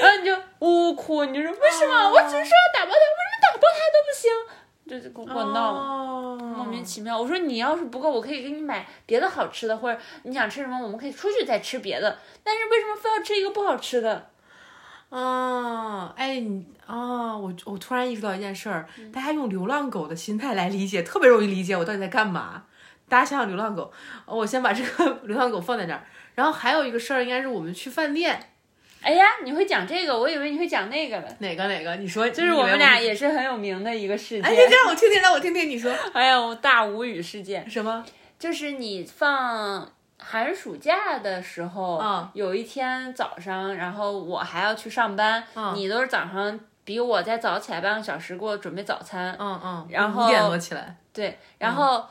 [0.00, 2.10] 然后你就呜呜哭，你就说为什么？
[2.10, 4.32] 我只是说要打包它，为什么打包它都不行？
[4.86, 5.72] 就是跟我闹。
[5.72, 6.08] 哦
[6.56, 12.18] 莫名其妙，我说你要是不够，我可以给你买别的好吃的，或者你想吃什么，我们可以出去再吃别的。
[12.42, 14.28] 但是为什么非要吃一个不好吃的？
[15.10, 22.64] 啊，哎，你啊，我我突然意识到一件事儿，大家用流浪狗的心态来理解，特别容易理解我到底在干嘛。
[23.08, 23.92] 大家想想流浪狗，
[24.26, 26.04] 呃我先把这个 流浪狗放在那儿。
[26.34, 28.51] 然后还有一个事儿，应该是我们去饭店，
[29.02, 31.28] 哎呀，你会讲这个，我以为你会讲那个了。
[31.40, 31.96] 哪个哪个？
[31.96, 34.70] 你说，就是我们俩也是很有名的一个事件哎，你件。
[34.70, 38.04] 让我听听，让我听听，你说 哎呀，我大无语事件，什么？
[38.38, 52.04] 就是你放寒暑假的时候，嗯有一天早上，然后我还要去上班，嗯你都是早上比我再早起来半个小时给我准备早餐，嗯嗯，然后五点多起来，对，然后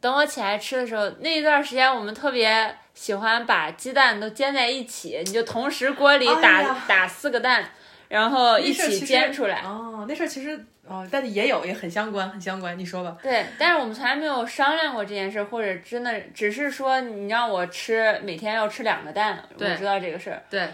[0.00, 7.64] 等我起来吃的时候，那一段时间我们特别喜欢把鸡蛋都煎在一起，你就同时锅里打、哎打四个蛋，
[8.08, 9.60] 然后一起煎出来。
[9.62, 12.78] 哦，那事儿其实哦，但是也有也很相关，很相关。
[12.78, 13.16] 你说吧。
[13.22, 20.68] 对，但是我们从来没有商量过这件事，或者真的只是说你让我吃每天要吃两个蛋，我知道这个事儿，对，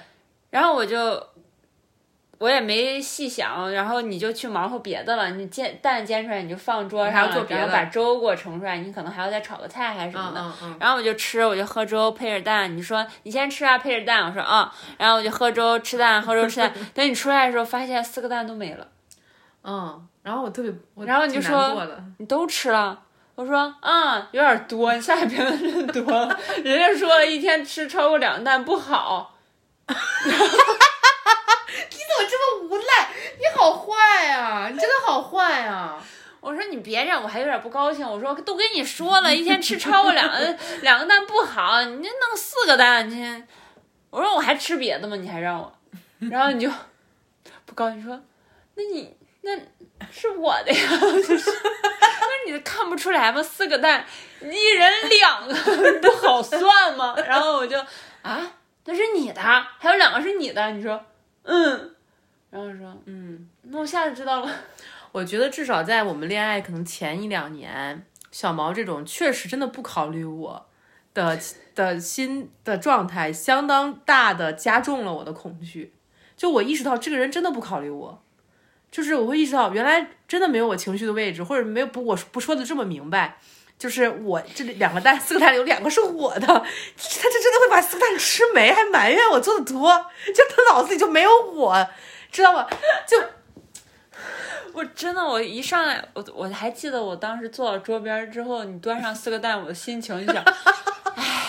[0.50, 1.20] 然后我就
[2.44, 10.38] 我也没细想，然后你就去忙活别的了，你煎蛋煎出来你就放桌上了，做别的然后把粥给我盛出来，你可能还要再炒个菜还是什么的。
[10.42, 12.76] 嗯嗯嗯，然后我就吃，我就喝粥配着蛋。
[12.76, 14.26] 你说你先吃啊，配着蛋。
[14.26, 16.70] 我说啊、然后我就喝粥吃蛋，喝粥吃蛋。
[16.92, 18.86] 等你出来的时候，发现四个蛋都没了，
[19.62, 21.74] 嗯，然后我特别，我然后你就说
[22.18, 23.00] 你都吃了。
[23.36, 26.38] 我说啊、有点多，你下一评论真多了。
[26.62, 29.34] 人家说了一天吃超过两个蛋不好，
[33.64, 34.68] 好坏啊！
[34.70, 35.98] 你真的好坏啊！
[36.40, 38.06] 我说你别这样，我还有点不高兴。
[38.06, 43.42] 我说都跟你说了，一天吃超过两个 两个蛋不好，你这弄四个蛋，你
[44.10, 45.16] 我说我还吃别的吗？
[45.16, 45.72] 你还让我，
[46.30, 46.70] 然后你就
[47.64, 48.20] 不高兴说，
[48.76, 49.58] 那你那
[50.12, 50.88] 是我的呀，
[51.26, 53.42] 就是那你看不出来吗？
[53.42, 54.04] 四个蛋，
[54.42, 55.54] 一人两个
[56.02, 57.14] 不好算吗？
[57.26, 57.78] 然后我就
[58.20, 58.52] 啊，
[58.84, 61.02] 那是你的，还有两个是你的，你说
[61.44, 61.94] 嗯，
[62.50, 64.50] 然后说嗯，那我下次知道了。
[65.12, 70.66] 我觉得至少在我们恋爱可能前一两年，小毛这种确实真的不考虑我
[71.12, 71.38] 的
[71.74, 75.94] 的心的状态，相当大的加重了我的恐惧。
[76.36, 78.22] 就我意识到这个人真的不考虑我，
[78.90, 83.38] 就是我会意识到原来真的没有我情绪的位置，或者没有不我不说的这么明白。
[83.76, 86.54] 就是我这两个蛋，四个蛋有两个是我的，他
[86.96, 91.88] 这真的会把四个蛋吃没，还埋怨我做的多，就他脑子里就没有我，
[92.30, 92.68] 知道吗？
[93.06, 93.20] 就
[94.74, 100.42] 我真的，我一上来，我我还记得我当时坐到桌边之后，你端上四个蛋，我的心情就想，
[101.14, 101.48] 唉，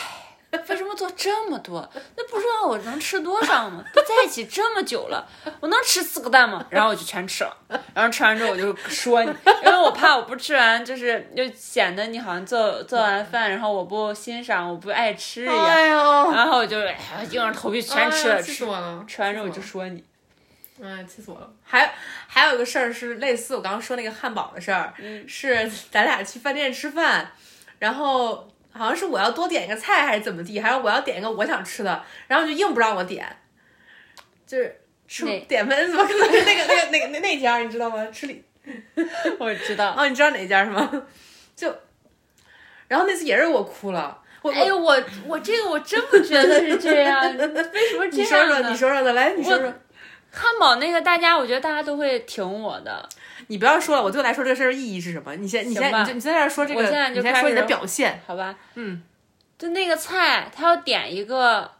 [0.70, 1.90] 为什么做这么多？
[2.16, 3.84] 那不知道我能吃多少吗？
[3.94, 5.28] 都在一起这么久了，
[5.60, 6.66] 我能吃四个蛋吗？
[6.70, 7.58] 然后我就全吃了，
[7.94, 9.30] 然后吃完之后我就说你，
[9.66, 15.66] 因为我怕我不吃完，就是就显得你好像做做完饭，然后我不欣赏，我不爱吃一样。
[15.66, 16.80] 哎呦，然后我就
[17.32, 18.42] 硬着头皮全吃了！
[18.42, 20.04] 吃完之后我就说你，
[20.84, 21.50] 哎，气死我了！
[21.64, 21.94] 还
[22.28, 27.32] 还有一个事儿是类似我刚刚说那个汉堡的事儿，嗯是 咱俩去饭店吃饭，
[27.80, 33.26] 然后好像是我要多点一个菜还是怎么地，还是我要点一个我想吃的，然后就硬不让我点，
[34.46, 38.06] 就是吃点分怎么可能是那个那个那个那那家你知道吗？
[38.12, 38.44] 吃里
[39.40, 39.96] 我知道。
[39.98, 40.92] 哦，你知道哪家是吗？
[41.56, 41.74] 就，
[42.90, 48.60] 然后那次也是我哭了，我哎呦，我我这个我真不觉得是这样， 为什么这你说说？
[48.70, 49.74] 你说说的，来你说说。
[50.36, 53.08] 汉堡那个大家，我觉得大家都会挺我的。
[53.48, 55.36] 你不要说了，我对我来说这个事儿意义是什么？
[55.36, 58.22] 你先，你先，你在这儿说这个，我现在就开始说你的表现。
[58.28, 59.02] 好吧，嗯，
[59.58, 61.72] 就那个菜，他要点一个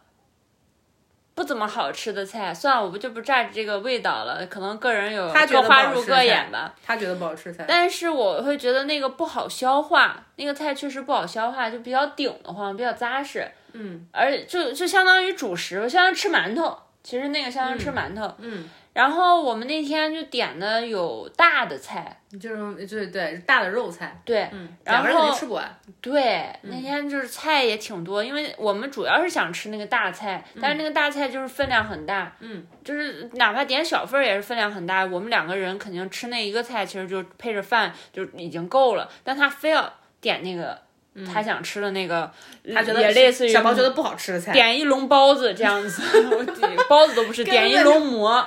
[1.34, 6.74] 不怎么好吃的菜，算了，我不就不蘸这个味道了，可能个人有他觉得各花入各眼吧。
[6.84, 16.78] 他觉得不好吃菜，但是我会觉得那个不好消化，那个菜确实不好消化，就比较顶的慌，比较扎实，嗯而就就相当于主食，相当于吃馒头。
[17.06, 18.34] 其实那个相当于吃馒头。
[18.38, 25.72] 嗯，然后我们那天就点的有大的菜，就是对对大的肉菜，对，嗯，然后吃不完。
[26.00, 35.04] 对，那天就是菜也挺多，因为我们主要是想吃那个大菜，但是那个大菜就是分量很大，嗯，就是哪怕点小份儿也是分量很大。
[35.04, 40.82] 我们两个人肯定吃那一个菜，其实就配着饭就已经够了，但他非要点那个
[41.24, 42.30] 他想吃的那个，
[42.74, 46.44] 他觉得也类似于小包觉得不好吃的菜，点一笼包子这样子， 我
[46.88, 48.46] 包子都不是，点一笼馍。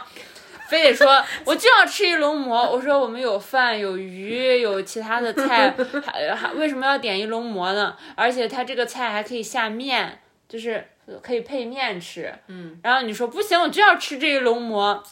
[0.68, 2.72] 非得说， 我就要吃一笼馍。
[2.72, 5.74] 我说我们有饭有鱼有其他的菜，
[6.06, 7.96] 还还为什么要点一笼馍呢？
[8.14, 10.86] 而且他这个菜还可以下面，就是
[11.24, 12.32] 可以配面吃。
[12.50, 15.04] 嗯，然后你说不行，我就要吃这一笼馍。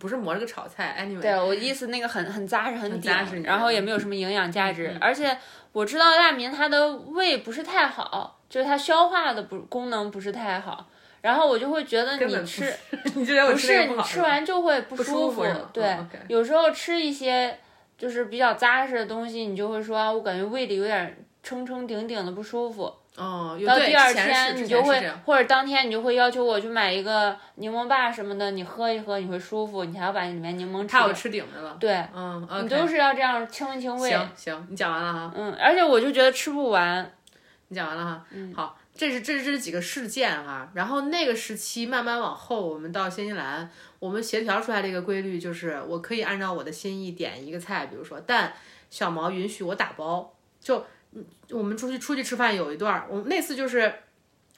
[0.00, 5.34] 不是馍这个炒菜，anyway，对我意思那个很很扎实很顶扎实，然后也没有什么营养价嗯值，而且
[5.72, 10.86] 我知道大明他的胃不是太好，就是他消化的不功能不是太好。
[11.20, 12.74] 然后我就会觉得你吃
[13.14, 17.58] 你就觉得我不是你吃完就会不不舒舒服对，有时候吃一些
[17.98, 22.90] 就是比较扎实的东西，你就会说，啊我感觉胃里有点撑撑顶顶的不舒服。
[23.16, 31.00] 哦，有到第二天你就会或者当天你就会要求我去买一个柠檬霸什么的，你喝一喝你会舒服，你还要把里面柠檬吃掉。
[31.00, 31.76] 怕我吃顶着了。
[31.80, 34.10] 对，嗯你，OK，都是要这样清一清胃。
[34.10, 37.12] 行行，你讲完了哈，嗯，而且我就觉得吃不完。
[37.68, 48.52] 你讲完了哈，嗯好，这是这是这是几个事件哈，然后那个时期慢慢往后，我们到新西兰，我们协调出来的一个规律就是，我可以按照我的心意点一个菜，比如说，但
[48.88, 50.84] 小毛允许我打包，就嗯
[51.52, 53.92] 我们出去出去吃饭有一段，我那次就是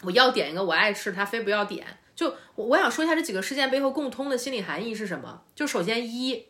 [0.03, 5.43] 我要点一个我爱吃，他非不要点，就我我想说一下这几个事件背后共通的心理含义是什么？
[5.55, 6.49] 就首先一，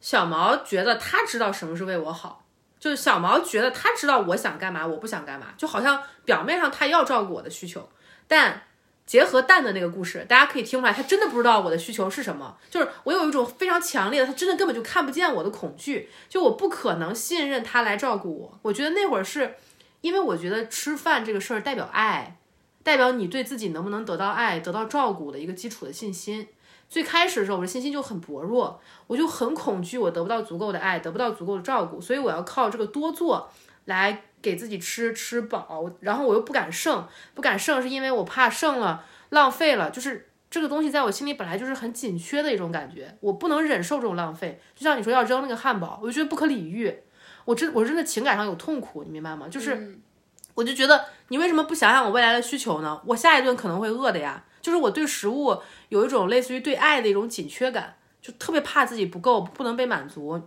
[0.00, 2.46] 小毛觉得他知道什么是为我好，
[2.78, 7.88] 就是小毛觉得他知道我想干嘛，我不想干嘛，就好像表面上他要照顾我的需求，
[8.26, 8.62] 但
[9.10, 12.56] 结合蛋的那个故事，大家可以听出来，他真的不知道我的需求是什么。
[12.70, 18.56] 就是我有一种非常强烈的，他真的根本就看不见我的恐惧，就我不可能信任他来照顾我。
[18.62, 19.56] 我觉得那会儿是
[20.02, 22.38] 因为我觉得吃饭这个事儿代表爱，
[22.84, 26.46] 代表你对自己能不能得到爱、得到照顾的一个基础的信心。
[26.88, 33.50] 最开始的时候，我的信心就很薄弱，我就很恐惧，我得不到足够的爱，得不到足够的照顾，所以我要靠这个多做
[33.86, 44.60] 来给自己吃吃饱，然后我又不敢剩，不敢剩是因为我怕剩了浪费了，就是这个东西在我心里本来就是很紧缺的一种感觉，我不能忍受这种浪费。
[44.74, 46.94] 就像你说要扔那个汉堡，我就觉得不可理喻，
[47.44, 49.46] 我真我真的情感上有痛苦，你明白吗？
[49.48, 49.98] 就是
[50.54, 53.00] 我就觉得你为什么不想想我未来的需求呢？
[53.06, 54.44] 我下一顿可能会饿的呀。
[54.60, 55.56] 就是我对食物
[55.88, 60.38] 有一种类似于对爱的一种紧缺感，就特别怕自己不够，不能被满足。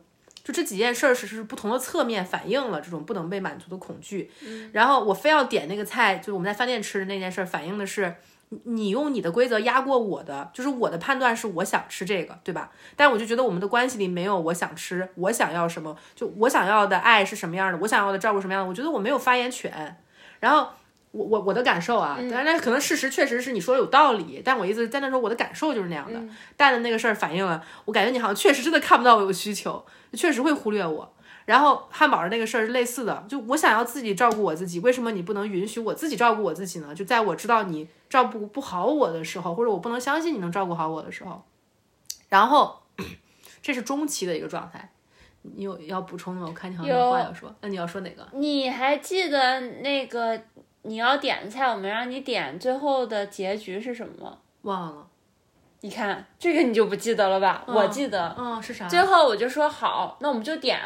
[0.43, 4.29] 就这几件事儿是是不同的侧面反映了这种不能被满足的恐惧。
[4.73, 8.15] 然后我非要点那个菜，就是我们在饭店吃的那件事儿，反映的是
[8.49, 12.71] 你你用你的规则压过我的，就是我的判断是我想吃这个，对吧？
[12.95, 19.97] 但我就觉得我们的关系里没有我想吃，我想要什么，就我想要的爱是什么样的，我想要的照顾什么样的，我觉得我没有发言权。
[20.39, 20.69] 然后。
[21.13, 26.19] 我我我的感受啊，当然可能事实确实是你说的有道理，但我意思在那时候我的感受就是那样的。
[26.57, 31.13] 但的那个事儿反映了，我感觉你好像确实真的看不到我有需求，确实会忽略我。
[31.45, 36.95] 然后汉堡的那个事儿是类似的，就我想要自己照顾我自己，为什么你不能允许我自己照顾我自己呢？
[36.95, 41.43] 就在我知道你照顾不好我的时候，或者我不能相信你能照顾好我的时候，
[42.29, 42.81] 然后
[43.61, 44.89] 这是中期的一个状态。
[45.41, 46.47] 你有要补充的吗？
[46.47, 48.25] 我看你好像有话要说，那你要说哪个？
[48.31, 50.41] 你还记得那个？
[50.85, 54.37] 你要点的菜，我们让你点，最后的结局是什么？
[54.63, 55.07] 忘了。
[55.83, 57.61] 你看这个你就不记得了吧？
[57.67, 58.33] 我记得。
[58.39, 58.87] 嗯，是啥？
[58.87, 60.79] 最后我就说好，那我们就点，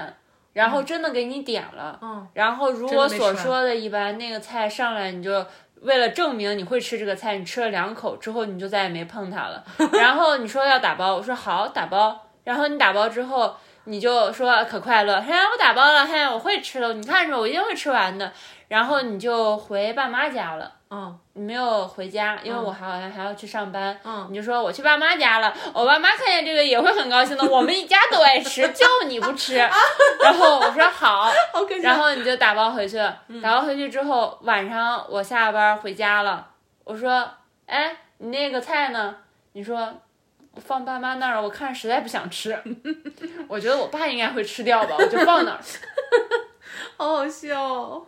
[0.53, 1.99] 然后真的给你点了。
[2.01, 2.27] 嗯。
[2.33, 5.45] 然后如我所说的一般，那个菜上来你就
[5.81, 9.63] 为了证明你会吃这个菜，你吃了两口之后你就再也没碰它了。
[9.93, 12.19] 然后你说要打包，我说好打包。
[12.43, 18.33] 然后你打包之后，你就说可快乐，嘿，我打包了，嘿，我会吃了，你看着我一定会吃完的。
[18.67, 29.56] 然后你就回爸妈家了，嗯，你没有回家，因为我好像还要去上班，嗯，你就说我去爸妈家了，我爸妈看见这个也会很高兴的， 我们一家都爱吃，就你不吃，
[30.23, 31.30] 然后我说好，
[31.84, 32.97] 然后你就打包回去，
[33.41, 36.47] 打包回去之后晚上我下班回家了，
[36.86, 37.30] 我说，
[37.65, 39.15] 哎，你那个菜呢？
[39.54, 39.91] 你说
[40.56, 42.58] 放爸妈那儿，我看实在不想吃，
[43.50, 45.60] 我觉得我爸应该会吃掉吧，我就放那儿，
[46.95, 48.06] 好好笑。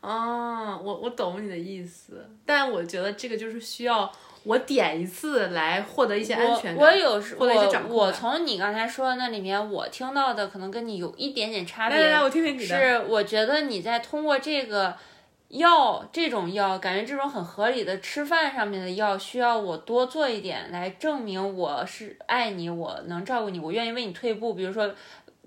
[0.00, 4.10] 啊，我我懂你的意思，但我觉得这个就是需要
[4.44, 11.98] 我点一次来获得一些安全感，我有时获得一些掌控我我从你刚才说的那里面，我听到的可能跟你有一点点差别。
[11.98, 12.80] 来来来，我听听你的。
[12.80, 14.96] 是，我觉得你在通过这个
[15.48, 24.54] 药，这种药，感觉这种很合理的吃饭上面的药，需要我多做一点来证明我是爱你，我能照顾你，我愿意为你退步。
[24.54, 24.90] 比如说。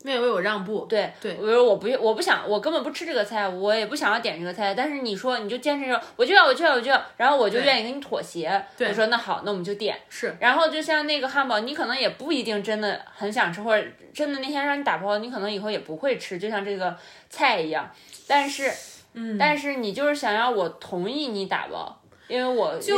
[0.04, 4.76] 没有为我让步，对对，我说我不我不想，我根本不吃这个菜，我也不想要点这个菜。
[4.76, 8.64] 但是你说你就坚持说，我就要我就要我就要，然后我就愿意跟你妥协。
[8.80, 9.98] 我说那好，那我们就点。
[10.10, 16.96] 是，然后就像那个汉堡，你可能也不一定真的很想吃，或者真的那天让你打包，你可能以后也不会吃，就像这个
[17.30, 17.90] 菜一样。
[18.28, 18.70] 但是，
[19.14, 21.98] 嗯，但是你就是想要我同意你打包。
[22.28, 22.96] 因为我就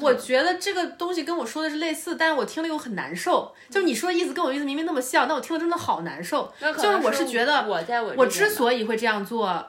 [0.00, 3.52] 我觉得这个东西跟我说的是类似，但是我听了又很难受。
[3.70, 6.52] 就你说的意思跟我意思明明那么像，但我听了真的好难受。
[6.60, 9.66] 就是我是觉得，我在我之所以会这样做。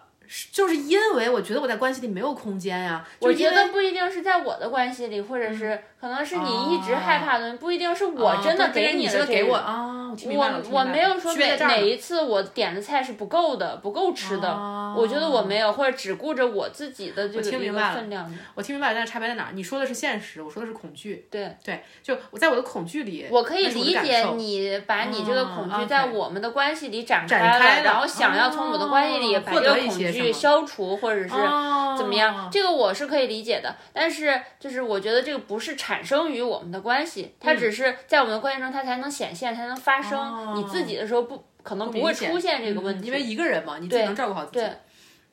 [0.51, 3.05] 就是因为我觉得我在关系里没有空间呀。
[3.19, 9.97] 我觉得不一定是在我的关系里，或者是可能是你一直害怕的，不一定是我真的给你的给我啊。
[10.25, 14.49] 我我没有说哪哪一次我点的菜是不够的，不够吃的。
[14.97, 17.49] 我觉得我没有，或者只顾着我自己的这个
[17.93, 18.35] 分量。
[18.55, 19.49] 我听明白了，但是差别在哪？
[19.53, 21.27] 你说的是现实，我说的是恐惧。
[21.29, 30.89] 对对，就我在我的恐惧里，我可以理解你把你这个恐惧在我们的关系里展开了，然后想要从我的关系里把这个恐惧消除。
[30.99, 33.75] 或者是怎么样，这个我是可以理解的。
[33.93, 40.55] 但是就是我觉得这个不是产生于我们的关系，它只是在我们的关系中，它才能显现，才能发生。
[40.55, 44.59] 你自己的时候不可能不会出现这个问题，因为一个人嘛，你自己能照顾好自己。
[44.59, 44.69] 对，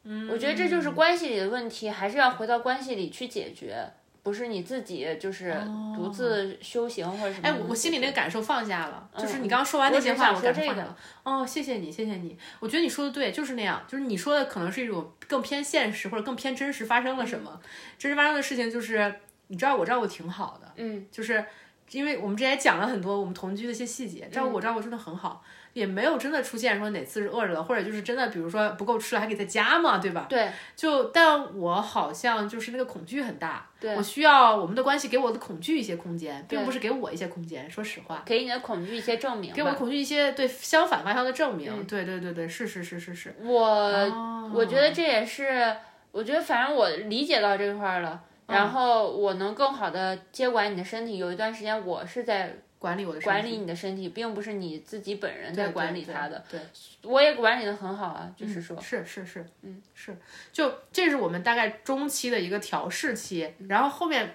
[0.04, 3.88] 嗯，我觉得这就是关系里的问题，还是要回到关系里去解决。
[4.26, 5.56] 不是你自己，就是
[5.94, 7.46] 独自修行或者什么。
[7.48, 10.96] 哎，我心里那个感受放下了，就是你刚刚说完那些话，我感受放下了。
[11.22, 12.36] 哦，谢谢你，谢谢你。
[12.58, 17.60] 我觉得你说的对，就是那样，就是你说的可能是一种更偏现实或者更偏真实发生了什么。
[17.96, 19.14] 真实发生的事情就是，
[19.46, 21.44] 你知道我照顾挺好的，嗯，就是
[21.92, 25.44] 因为我们之前讲了很多我们同居的一些细节，照顾我照顾真的很好，
[25.76, 30.24] 也没有真的出现说哪次是饿着了，或者就是真的比如说不够吃了还可以再加嘛，对吧？
[30.26, 37.70] 对就但我好像就是那个恐惧很大，对我需要我们的关系给我的恐惧一些空间，并不是给我一些空间。
[37.70, 39.52] 说实话，给你的恐惧一些证明。
[39.52, 41.86] 给我恐惧一些对相反方向的证明。
[41.86, 43.36] 对对对对，是是是是是。
[43.42, 45.76] 我哦我觉得这也是，
[46.10, 48.22] 我觉得反正我理解到这块儿了。
[48.48, 51.18] 然后我能更好的接管你的身体。
[51.18, 56.44] 有一段时间，我是在管理我的身体管理你的身体，并不是你自己本人在管理它的。
[56.50, 56.60] 对，
[57.02, 60.16] 我也管理的很好啊，就是说，是是是，嗯是，
[60.52, 64.34] 就这是我们大概中期的一个调试期，然后后面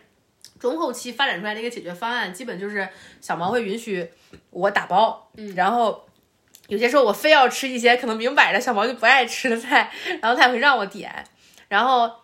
[0.60, 2.88] 中后期发展出来的一个解决方案，基本就是
[3.22, 4.10] 小毛会允许
[4.50, 6.08] 我打包，嗯，然后
[6.68, 11.24] 有些时候我非要吃一些可能明摆着小毛就不爱吃的菜，然后他也会让我点，
[11.68, 12.21] 然后。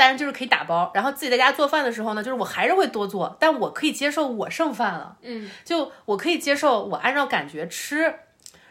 [0.00, 8.14] 但是就是可以打包，然后自己在家做饭的时候呢，就是我还是会多做，但我可以接受我剩饭了，嗯，就我可以接受我按照感觉吃，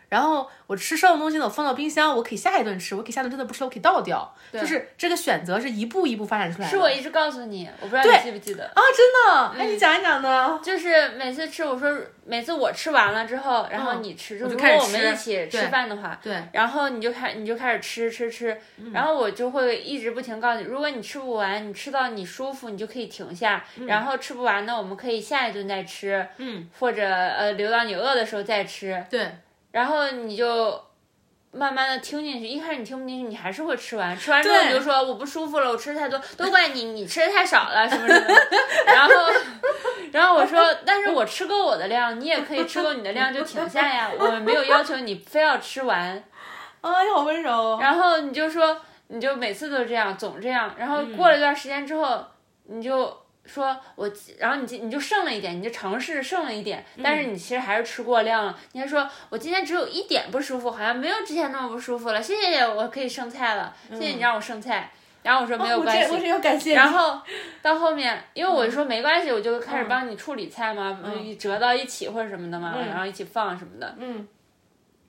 [0.10, 6.72] 然后我吃剩的东西呢，我放到冰箱，我可以下一顿吃，我可以下顿真的不吃，我可以倒掉，就是这个选择是一步一步发展出来的。
[6.72, 8.82] 是我一直告诉你，我不知道你记不记得啊？
[8.96, 9.48] 真的？
[9.58, 10.60] 哎，你讲一讲呢？
[10.64, 11.96] 就是每次吃，我说
[12.26, 18.60] 每次我吃完了之后，然后你吃，如果我们一起吃饭的话，对，然后你就开你就开始吃吃吃，
[18.92, 29.30] 然后我就会一直不停告诉你，如果你吃不完，你吃到你舒服，你就可以停下，然后吃不完呢，我们可以下一顿再吃，嗯，或者呃留到你饿的时候再吃，对。
[29.72, 30.82] 然后你就
[31.52, 34.18] 慢慢的听进去，一开始你听不进去，你还是会吃完。
[34.18, 38.28] 吃完之后你就说我不舒服了，我吃的太多，都怪你，你吃的太少了，什么什么。
[38.86, 39.14] 然后，
[40.12, 44.12] 然后我说，但是我吃够我的量，你也可以吃够你的量就停下呀。
[44.18, 46.24] 我没有要求你非要吃完。
[46.82, 47.78] 哎，好温柔。
[47.82, 50.74] 然后你就说，你就每次都这样，总这样。
[50.78, 52.26] 然后过了一段时间之后，
[52.66, 53.18] 你就。
[53.50, 58.58] 说我，然后你你就剩了一点，你就尝试剩了一点，但是你其实还是吃过量了。
[58.74, 62.22] 你还说我今天只有一点不舒服，好像没有之前那么不舒服了。
[62.22, 63.76] 谢谢，我可以剩菜了。
[63.90, 64.92] 谢谢你让我剩菜。
[65.22, 66.74] 然后我说没有关系，我要感谢。
[66.74, 67.20] 然后
[67.62, 70.98] 到后面，因为我说没关系，我就开始帮你处理菜嘛，
[71.38, 73.96] 折到一起或者什么的嘛，然后一起放什么的。
[73.98, 74.28] 嗯。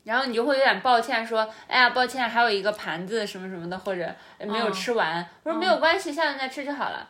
[0.02, 5.24] 然后你就会有点抱歉，说哎呀抱歉，还有一个盘子什么什么的，或者没有吃完。
[5.44, 7.06] 我说没有关系，下次再吃就好了。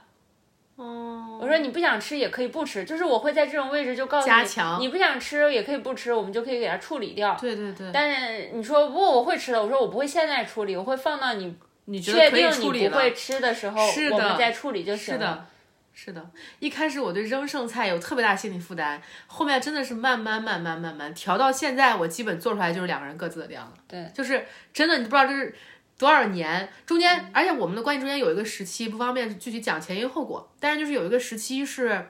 [0.81, 7.37] 哦，我说你不想吃也可以不吃，就是我会在这种位置就告诉你，你不想吃也可以不吃，我们就可以给它处理掉。
[7.39, 7.91] 对对对。
[7.93, 9.63] 但是你说不，我会吃的。
[9.63, 11.55] 我说我不会现在处理，我会放到你
[11.85, 13.79] 你确定你不会吃的时候，
[14.13, 15.47] 我们再处理就行了。
[15.93, 16.31] 是的，是的。
[16.61, 23.75] 一开始我对扔剩菜有特别大心理负担，后面真的是慢慢慢慢慢慢调到现在，我基本做出来就是两个人各自的量了。
[23.87, 25.55] 对，就是真的，你不知道这是。
[26.01, 32.09] 多少年中间，而且我们的关系中间有一个时期，不方便具体讲前因后果，但是就是有一个时期是，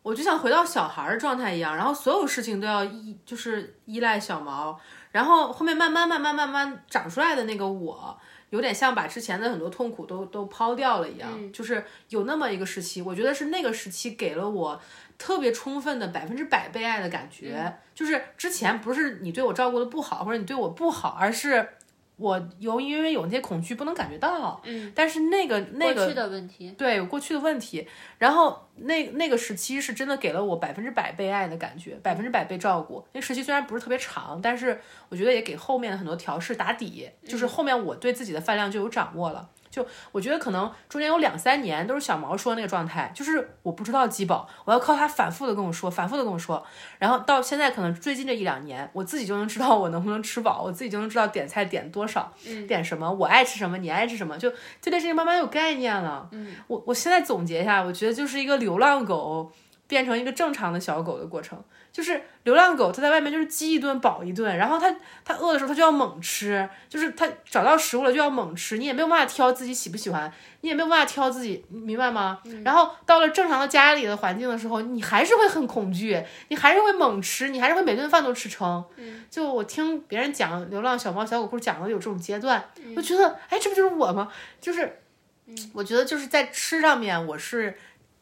[0.00, 4.80] 我就像回到小孩的状态一样，然后所有事情都要依就是依赖小毛，
[5.12, 14.80] 然后后面慢慢慢慢慢慢长出来的那个我，有点像把之前的很多痛苦都都抛掉了一样，就是有那么一个时期，我觉得是那个时期给了我
[15.18, 21.68] 特别充分的百分之百被爱的感觉，就是之前不是你对我照顾的不好，或者你对我不好，而是。
[22.16, 27.86] 我由因为有那些恐惧不能感觉到，嗯，但是那个那个过去的问题，对，有过去的问题，
[28.18, 33.04] 然后那那个时期是真的给了我百分之百被爱的感觉，百分之百被照顾。
[33.12, 39.50] 那时期虽然不是特别长，但是我觉得也给后面的很多调试打底，就是后面我对自己的饭量就有掌握了。
[39.76, 46.64] 就我觉得可能中间有两三年都是小毛说那个状态，就是我不知道饥饱，我要靠他反复的跟我说，反复的跟我说，
[46.98, 52.32] 然后到现在可能最近这一两年，我自己就能知道我能不能吃饱，我自己就能知道点菜点多少，
[52.66, 54.50] 点什么，我爱吃什么，你爱吃什么，就
[54.80, 56.26] 这件事情慢慢有概念了。
[56.32, 59.52] 嗯，我我现在总结一下，我觉得就是一个流浪狗
[59.86, 61.62] 变成一个正常的小狗的过程。
[61.96, 64.94] 就是流浪狗，它在外面就是饥一顿饱一顿，然后它
[65.24, 70.30] 它饿的时候它就要猛吃，就是它找到食物了就要猛吃，你也没有办法挑自己喜不喜欢，
[70.60, 72.38] 你也没有办法挑自己，明白吗？
[72.62, 78.84] 然后到了正常的家里的环境的时候，你还是会很恐惧，你还是会猛吃，你还是会每顿饭都吃撑。
[79.30, 82.62] 就我听别人讲流浪小猫小狗故事讲的有这种阶段，
[82.94, 84.30] 我觉得哎，这不就是我吗？
[84.60, 85.00] 就是，
[85.72, 87.78] 我觉得就是在吃上面我是。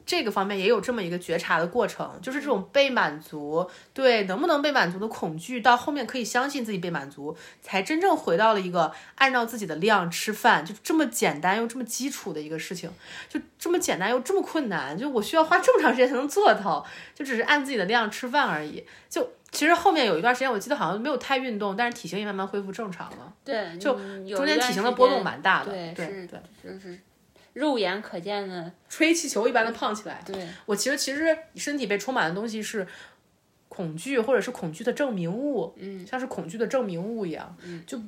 [0.06, 12.90] 这个方面也有这么一个觉察的过程，就是这种被满足，对能不能被满足的恐惧，到后面可以相信自己被满足，才真正回到了一个按照自己的量吃饭，就这么简单又这么基础的一个事情，
[13.28, 16.84] 就这么简单又这么困难，就我需要花这么长时间才能做到，
[17.14, 18.84] 就只是按自己的量吃饭而已。
[19.08, 23.32] 就其实后面有一段时间，我记得好像没有太运动，但是体型也慢慢恢复正常了。
[23.44, 23.94] 对，就
[24.36, 25.70] 中间体型的波动蛮大的。
[25.70, 26.28] 对，是，
[26.62, 26.98] 就是。
[27.54, 30.22] 肉眼可见的，吹气球一般的胖起来。
[30.26, 32.86] 对，我其实其实身体被充满的东西是
[33.68, 37.98] 恐惧，或者是恐惧的证明物，嗯，像是恐惧的证明物一样，嗯，就。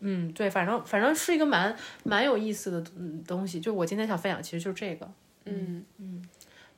[0.00, 5.10] 嗯，对，反正反正是一个蛮蛮有意思的嗯东西，就我今天想分享，其实就是这个，
[5.44, 6.24] 嗯嗯，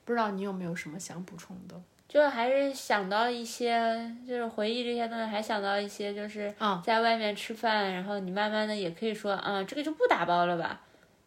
[0.03, 1.79] 不知道你有没有什么想补充的？
[2.09, 6.51] 就还是想到一些，就是回忆这些东西，还想到一些，就是
[6.83, 10.81] 在外面吃饭，然后你慢慢的也可以说，啊，这个就不打包了吧。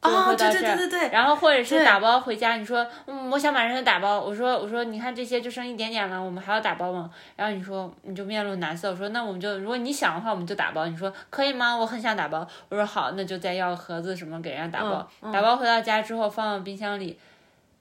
[0.05, 1.09] 哦，对对对对对。
[1.09, 4.21] 然后或者是打包回家，你说，嗯，我想马上就打包。
[4.21, 7.11] 我说，我说，你看这些就剩一点点了，我们还要打包吗？
[7.37, 8.91] 然后你说，你就面露难色。
[8.91, 10.87] 我说，那我们就，如果你想的话，我们就打包。
[10.87, 11.75] 你说可以吗？
[11.75, 12.47] 我很想打包。
[12.69, 15.09] 我说好，那就再要个盒子什么给人家打包。
[15.33, 17.19] 打包回到家之后放到冰箱里，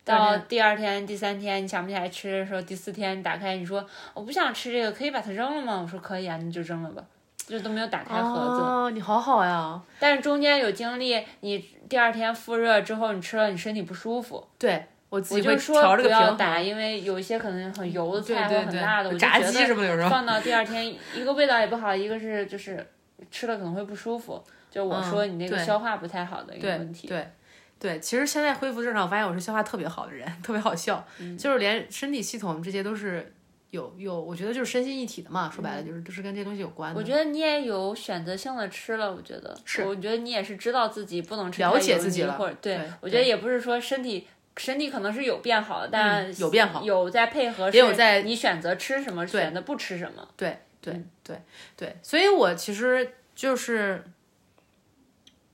[0.05, 5.82] 到第二天、第三天你想不起来吃的时候，第四天打开，你说我不想吃这个，可以把它扔了吗？
[5.84, 7.03] 我说可以啊，那就扔了吧。
[7.46, 9.82] 就都没有打开盒子，哦，你好好呀。
[10.00, 14.48] 但是中间有经历，你第二天复热之后，你吃了你身体不舒服。
[14.58, 22.86] 对，我自己会调这个平打，因为有一些可能很油的菜或很辣的，我就觉得放到第二天，一个味道也不好，一个是就是
[23.30, 24.41] 吃了可能会不舒服。
[24.72, 27.08] 就我说你那个消化不太好的一个问题。
[27.08, 27.30] 对
[27.78, 31.06] 对，其实现在恢复正常，我发现我是消化特别好的人，特别好笑，
[31.38, 33.34] 就是连身体系统这些都是。
[33.74, 36.99] 有有，我觉得就是身心一体的嘛，说白了就是就是跟这东西有关的。
[36.99, 51.41] 我觉得你也有选择性的吃了，我觉得是，我觉得你也是知道自己不能吃了解自己了，或者对，我觉得也不是说身体身体可能是有变好，但有变好，有在配合，也有在你选择吃什么，选择不吃什么，对对对
[51.76, 54.03] 对，所以我其实就是，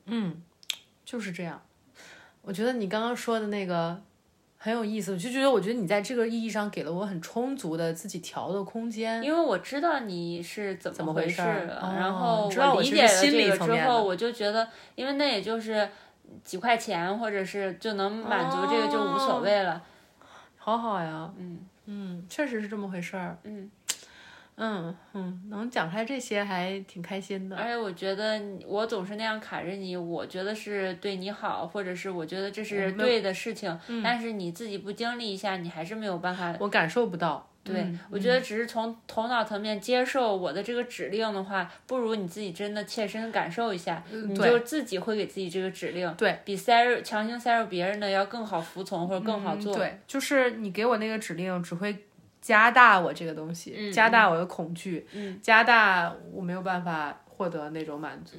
[0.07, 0.43] 嗯，
[1.05, 1.61] 就是这样。
[2.41, 4.01] 我觉得你刚刚说的那个。
[4.61, 15.87] 很有意思，我就觉得，我觉得你在这个意义上给了我很充足的自己调的空间，因为我知道你是怎么回事，然后我理解了这个之后，我就觉得，因为那也就是
[16.43, 19.81] 几块钱，或者是就能满足这个，就无所谓了。
[20.57, 23.71] 好好呀，嗯嗯，确实是这么回事儿，嗯。
[24.61, 27.55] 嗯嗯，能讲出来这些还挺开心的。
[27.55, 28.37] 而且我觉得
[28.67, 33.79] 我总是那样卡着你，我觉得是对你好，或者是我觉得这是对的事情。
[34.03, 36.53] 但是你自己不经历一下，你还是没有办法。
[36.59, 37.47] 我感受不到。
[37.61, 46.13] 对，我觉得只是从头脑层面接受我的这个指令的话，不如你自己真的切身感受一下，你就自己会给自己这个指令。
[46.15, 49.75] 对，比塞入强行塞入别人的要更好服从或者更好做。
[49.75, 51.95] 对，就是你给我那个指令只会。
[52.41, 55.07] 加大我这个东西，加大我的恐惧，
[55.41, 58.37] 加大我没有办法获得那种满足。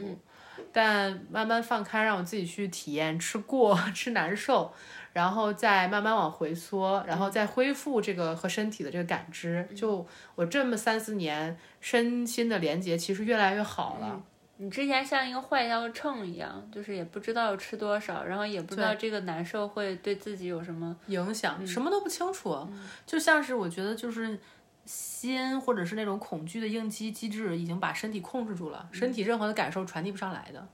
[0.73, 4.73] 但慢慢放开，让我自己去体验吃过、 吃难受，
[5.13, 9.67] 然后再慢慢往回缩，然后再恢复这个和身体的这个感知。
[9.75, 14.23] 就我这么三四年，身心的连接其实越来越好了。
[14.63, 22.69] 你之前像一个坏掉的秤一样，就是也不知道吃多少，然后也不知道这个难受会对自己有什么影响，什么都不清楚。
[23.07, 24.39] 就像是我觉得，就是
[24.85, 30.69] 心或者是那种恐惧的应激机制已经把身体控制住了，身体任何的感受传递不上来的。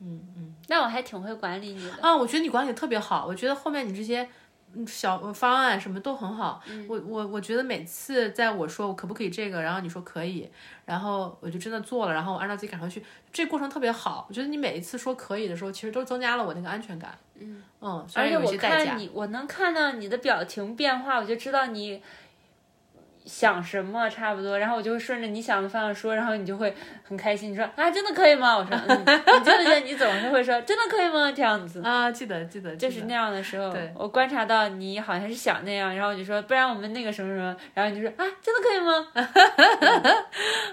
[0.00, 4.28] 嗯嗯，那我还挺会管理你的啊，我觉得你管理特别好，我觉得后面你这些。
[4.86, 10.50] 小方案什么都很好，我我我觉得每次在我说我可不可以这个，然后你说可以，
[10.84, 13.02] 然后我就真的做了，然后我按照自己感受去，
[13.32, 14.26] 这过程特别好。
[14.28, 17.16] 我觉得你每一次说可以的时候，其实都增加了我那个安全感。
[17.36, 22.02] 嗯嗯，而且我看你，我能看到你的表情变化，我就知道你。
[23.24, 27.50] 想什么差不多，然后我就会顺着你想的方向说，然后你就会很开心。
[27.50, 28.56] 你说啊，真的可以吗？
[28.56, 31.32] 我说，嗯、你记得，你总是会说真的可以吗？
[31.32, 39.08] 这样子啊，记得记得，就是那样的时候，我观察到你好像是想那样，然后我就说，不然我们那个什么什么，然后你就说啊，真的可以吗？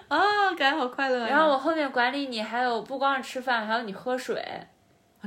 [0.10, 1.28] 啊， 感觉好快乐。
[1.28, 4.44] 然后我后面管理你，还有不光是吃饭，还有你喝水。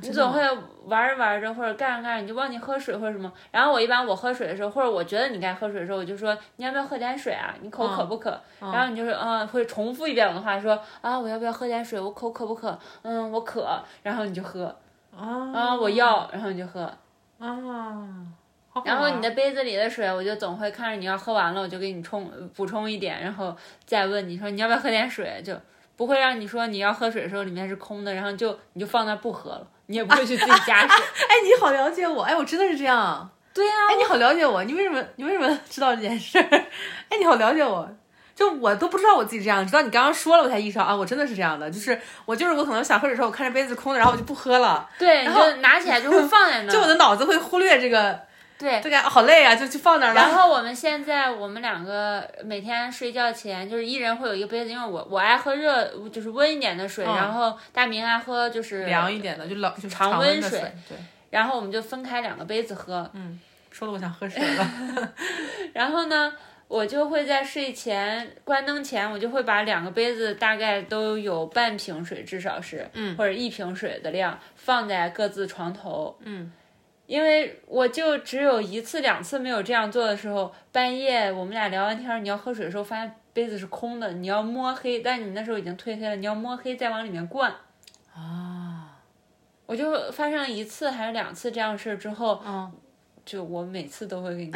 [0.02, 0.40] 你总会
[0.86, 7.54] 玩着玩着或者干着干着你就忘记喝水或者什么，然后我一般我喝水的时候，或者我觉得你该喝水的时候，我就说你要不要喝点水啊？
[7.60, 8.38] 你口渴不渴？
[8.60, 12.00] 然后你就是嗯，会重复一遍我的话说啊，我要不要喝点水？
[12.00, 12.76] 我口渴不渴？
[13.02, 13.80] 嗯，我渴。
[14.02, 14.74] 然后你就喝
[15.16, 16.82] 啊，我要，然后你就喝
[17.38, 17.56] 啊。
[18.84, 25.54] 然后你的杯子里的水，我就总会看着你要喝完了，我就给你充补充一点，然后再问你说你要不要喝点水，就
[25.94, 29.68] 不会让你说你要喝水的时候里面是空的，然后就你就放那不喝了。
[29.86, 36.38] 你也不会去自己加水，哎，你好了解我，哎，我真的是这样，对呀，哎，你好了解我，你为什么你为什么知道这件事？
[36.38, 37.88] 哎，你好了解我，
[38.34, 48.20] 就我都不知道我自己这样，直到你刚刚说了，我才意识到啊，我真的是这样的，就是我就是我可能想喝水的时候，我看着杯子空的，然后我就不喝了，对，然后拿起来就会放在那， 就我的脑子会忽略这个。
[48.58, 50.20] 对，对，好累啊，就就放那儿了。
[50.20, 60.60] 然后我们现在，我们两个每天睡觉前，就是一人会有一个杯子，因为我我爱喝热，就是温一点的水，然后大明爱喝就是凉一点的，就冷就常温水。
[60.88, 60.96] 对。
[61.30, 63.10] 然后我们就分开两个杯子喝。
[63.14, 63.40] 嗯
[63.72, 65.12] 说的我想喝水了。
[65.74, 66.32] 然后呢，
[66.68, 76.52] 我就会在睡前关灯前，我就会把两个杯子大概都有半瓶水，至少是，嗯，或者一瓶水的量放在各自床头，嗯。
[77.06, 87.54] 因为我就只有一次两次没有这样做的时候，半夜我们俩聊完天，你要喝水的时候，发现杯子是空的，你要摸黑，但你那时候已经褪黑了，你要摸黑再往里面灌。
[88.14, 88.98] 啊，
[89.66, 92.72] 我就发生了一次还是两次这样事儿之后，嗯，
[93.24, 94.52] 就我每次都会给你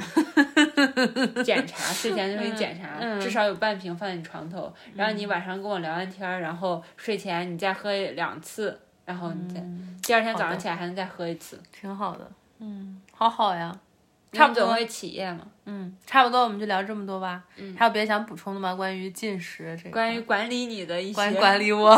[1.43, 9.61] 检查，睡前就会检查，嗯至少有半瓶放在你床头，然后你晚上跟我聊完天，然后睡前你再喝两次，然后你再、
[10.03, 11.61] 第二天早上起来还能再喝一次。
[11.73, 12.31] 挺好的。
[12.61, 13.79] 嗯，好好呀。
[14.31, 14.77] 差不多。
[15.65, 17.43] 嗯，差不多我们就聊这么多吧。
[17.57, 18.75] 嗯，还有别的想补充的吗？
[18.75, 21.97] 关于进食这个，关于管理你的一些，关于管理我，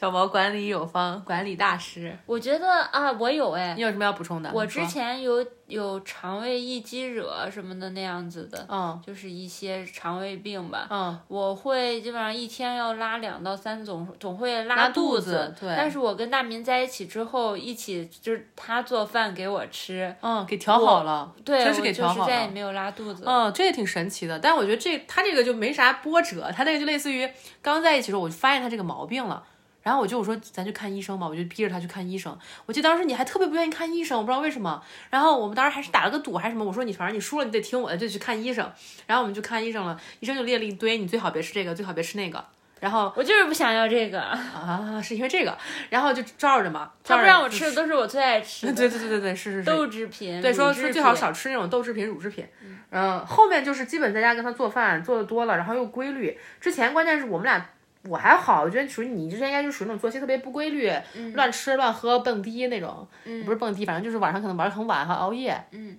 [0.00, 2.16] 小毛管理有方，管理大师。
[2.24, 4.50] 我觉得啊，我有哎你，有什么要补充的？
[4.54, 10.86] 我之前有有肠胃易激惹什么的那样子的，嗯就是一些肠胃病吧。
[10.88, 22.24] 嗯我会基本上一天要拉两到三总总会拉拉肚子子对但是我跟大明在一起之后，一起就是他做饭给我吃，嗯，给调好了，对，真是给调好了。
[22.24, 23.22] 是再也没有拉肚子。
[23.26, 27.28] 嗯，这也挺神奇的，但我觉得这他这个就没啥波折，他那个就类似于
[27.60, 29.42] 刚在一起的时候，我就发现他这个毛病了，
[29.82, 32.36] 然后我就我说咱去看医生吧，我就逼着他去看医生。
[32.66, 34.82] 我记得当时你还特别不愿意看医生，我不知道为什么。
[35.08, 38.70] 然后我们当时还是打了个赌还是什么，我说你反正你输了你得听我的，就去看医生。
[39.06, 42.44] 然后我们就看医生了，医生就列了一堆，你最好别吃这个，最好别吃那个。
[42.78, 45.56] 然后我就是不想要这个，啊，是因为这个，
[45.90, 52.46] 然后就照着嘛，他不让我吃的都是我最爱吃的对对对对对，是是是，豆制品，对，说说最好少吃那种豆制品、乳制品。
[52.90, 56.38] 嗯，后面就是基本在家跟他做饭做的多了，然后又规律。
[56.58, 57.64] 之前关键是我们俩
[58.04, 60.90] 我还好，我觉得属于你之前应该就属于那种作息特别不规律，
[61.34, 65.62] 乱吃乱喝蹦迪那种，也不是蹦迪，反正就是晚上可能玩得很晚还熬夜。
[65.72, 65.98] 嗯。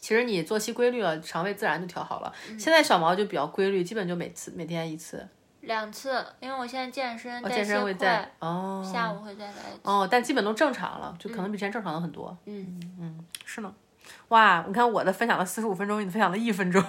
[0.00, 2.32] 其实你作息规律了，肠胃自然就调好了。
[2.58, 5.28] 现在小毛就比较规律，基本就每次每天一次。
[5.60, 9.80] 两次，因为我现在健身，哦，健身会在，哦下午会再来一次。
[9.84, 12.36] 哦，但基本都正常了，就可能比之前正常的很多。
[12.46, 13.72] 嗯是呢。
[14.32, 16.82] 哇，你看我的分享了四十五分钟，你分享了一分钟，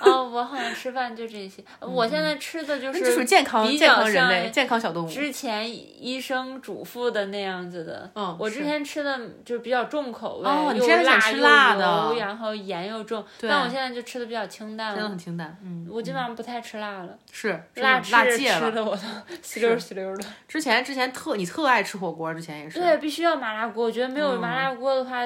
[0.00, 5.10] 哦，我好像吃饭就这些， 我现在吃的就这属于是健康健康人类、像健康小动物。
[5.10, 8.08] 之前医生嘱咐的那样子的。
[8.14, 13.24] 嗯，我之前吃的就是比较重口味，哦你吃辣的油然后盐又重。
[13.40, 15.58] 对但我现在就吃的比较清淡真的，很清淡。
[15.64, 18.60] 嗯，我基本上不太吃辣了，是辣辣吃戒了。
[18.60, 19.02] 吃的我都
[19.42, 20.24] 吸溜吸溜的。
[20.46, 22.78] 之前之前特你特爱吃火锅，之前也是。
[22.78, 25.22] 对，必须要麻辣锅，我觉得没有麻辣锅的话，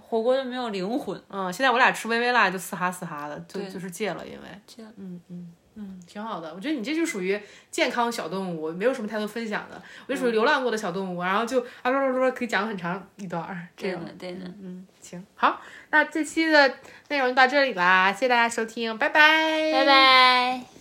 [0.00, 1.20] 火锅就没有灵魂。
[1.28, 6.52] 嗯，现在我俩吃微微辣就嘶哈嘶哈的，就就是戒了，因为戒了嗯嗯嗯，挺好的。
[6.54, 7.40] 我觉得你这就属于
[7.70, 9.80] 健康小动物，没有什么太多分享的。
[10.06, 14.40] 我就属于流浪过的小动物，然后就啊啰啰啰可以讲很长一段儿这的，对的。
[14.60, 16.74] 嗯，行，好，那这期的
[17.08, 20.79] 内容就到这里啦，谢谢大家收听，拜拜，拜拜。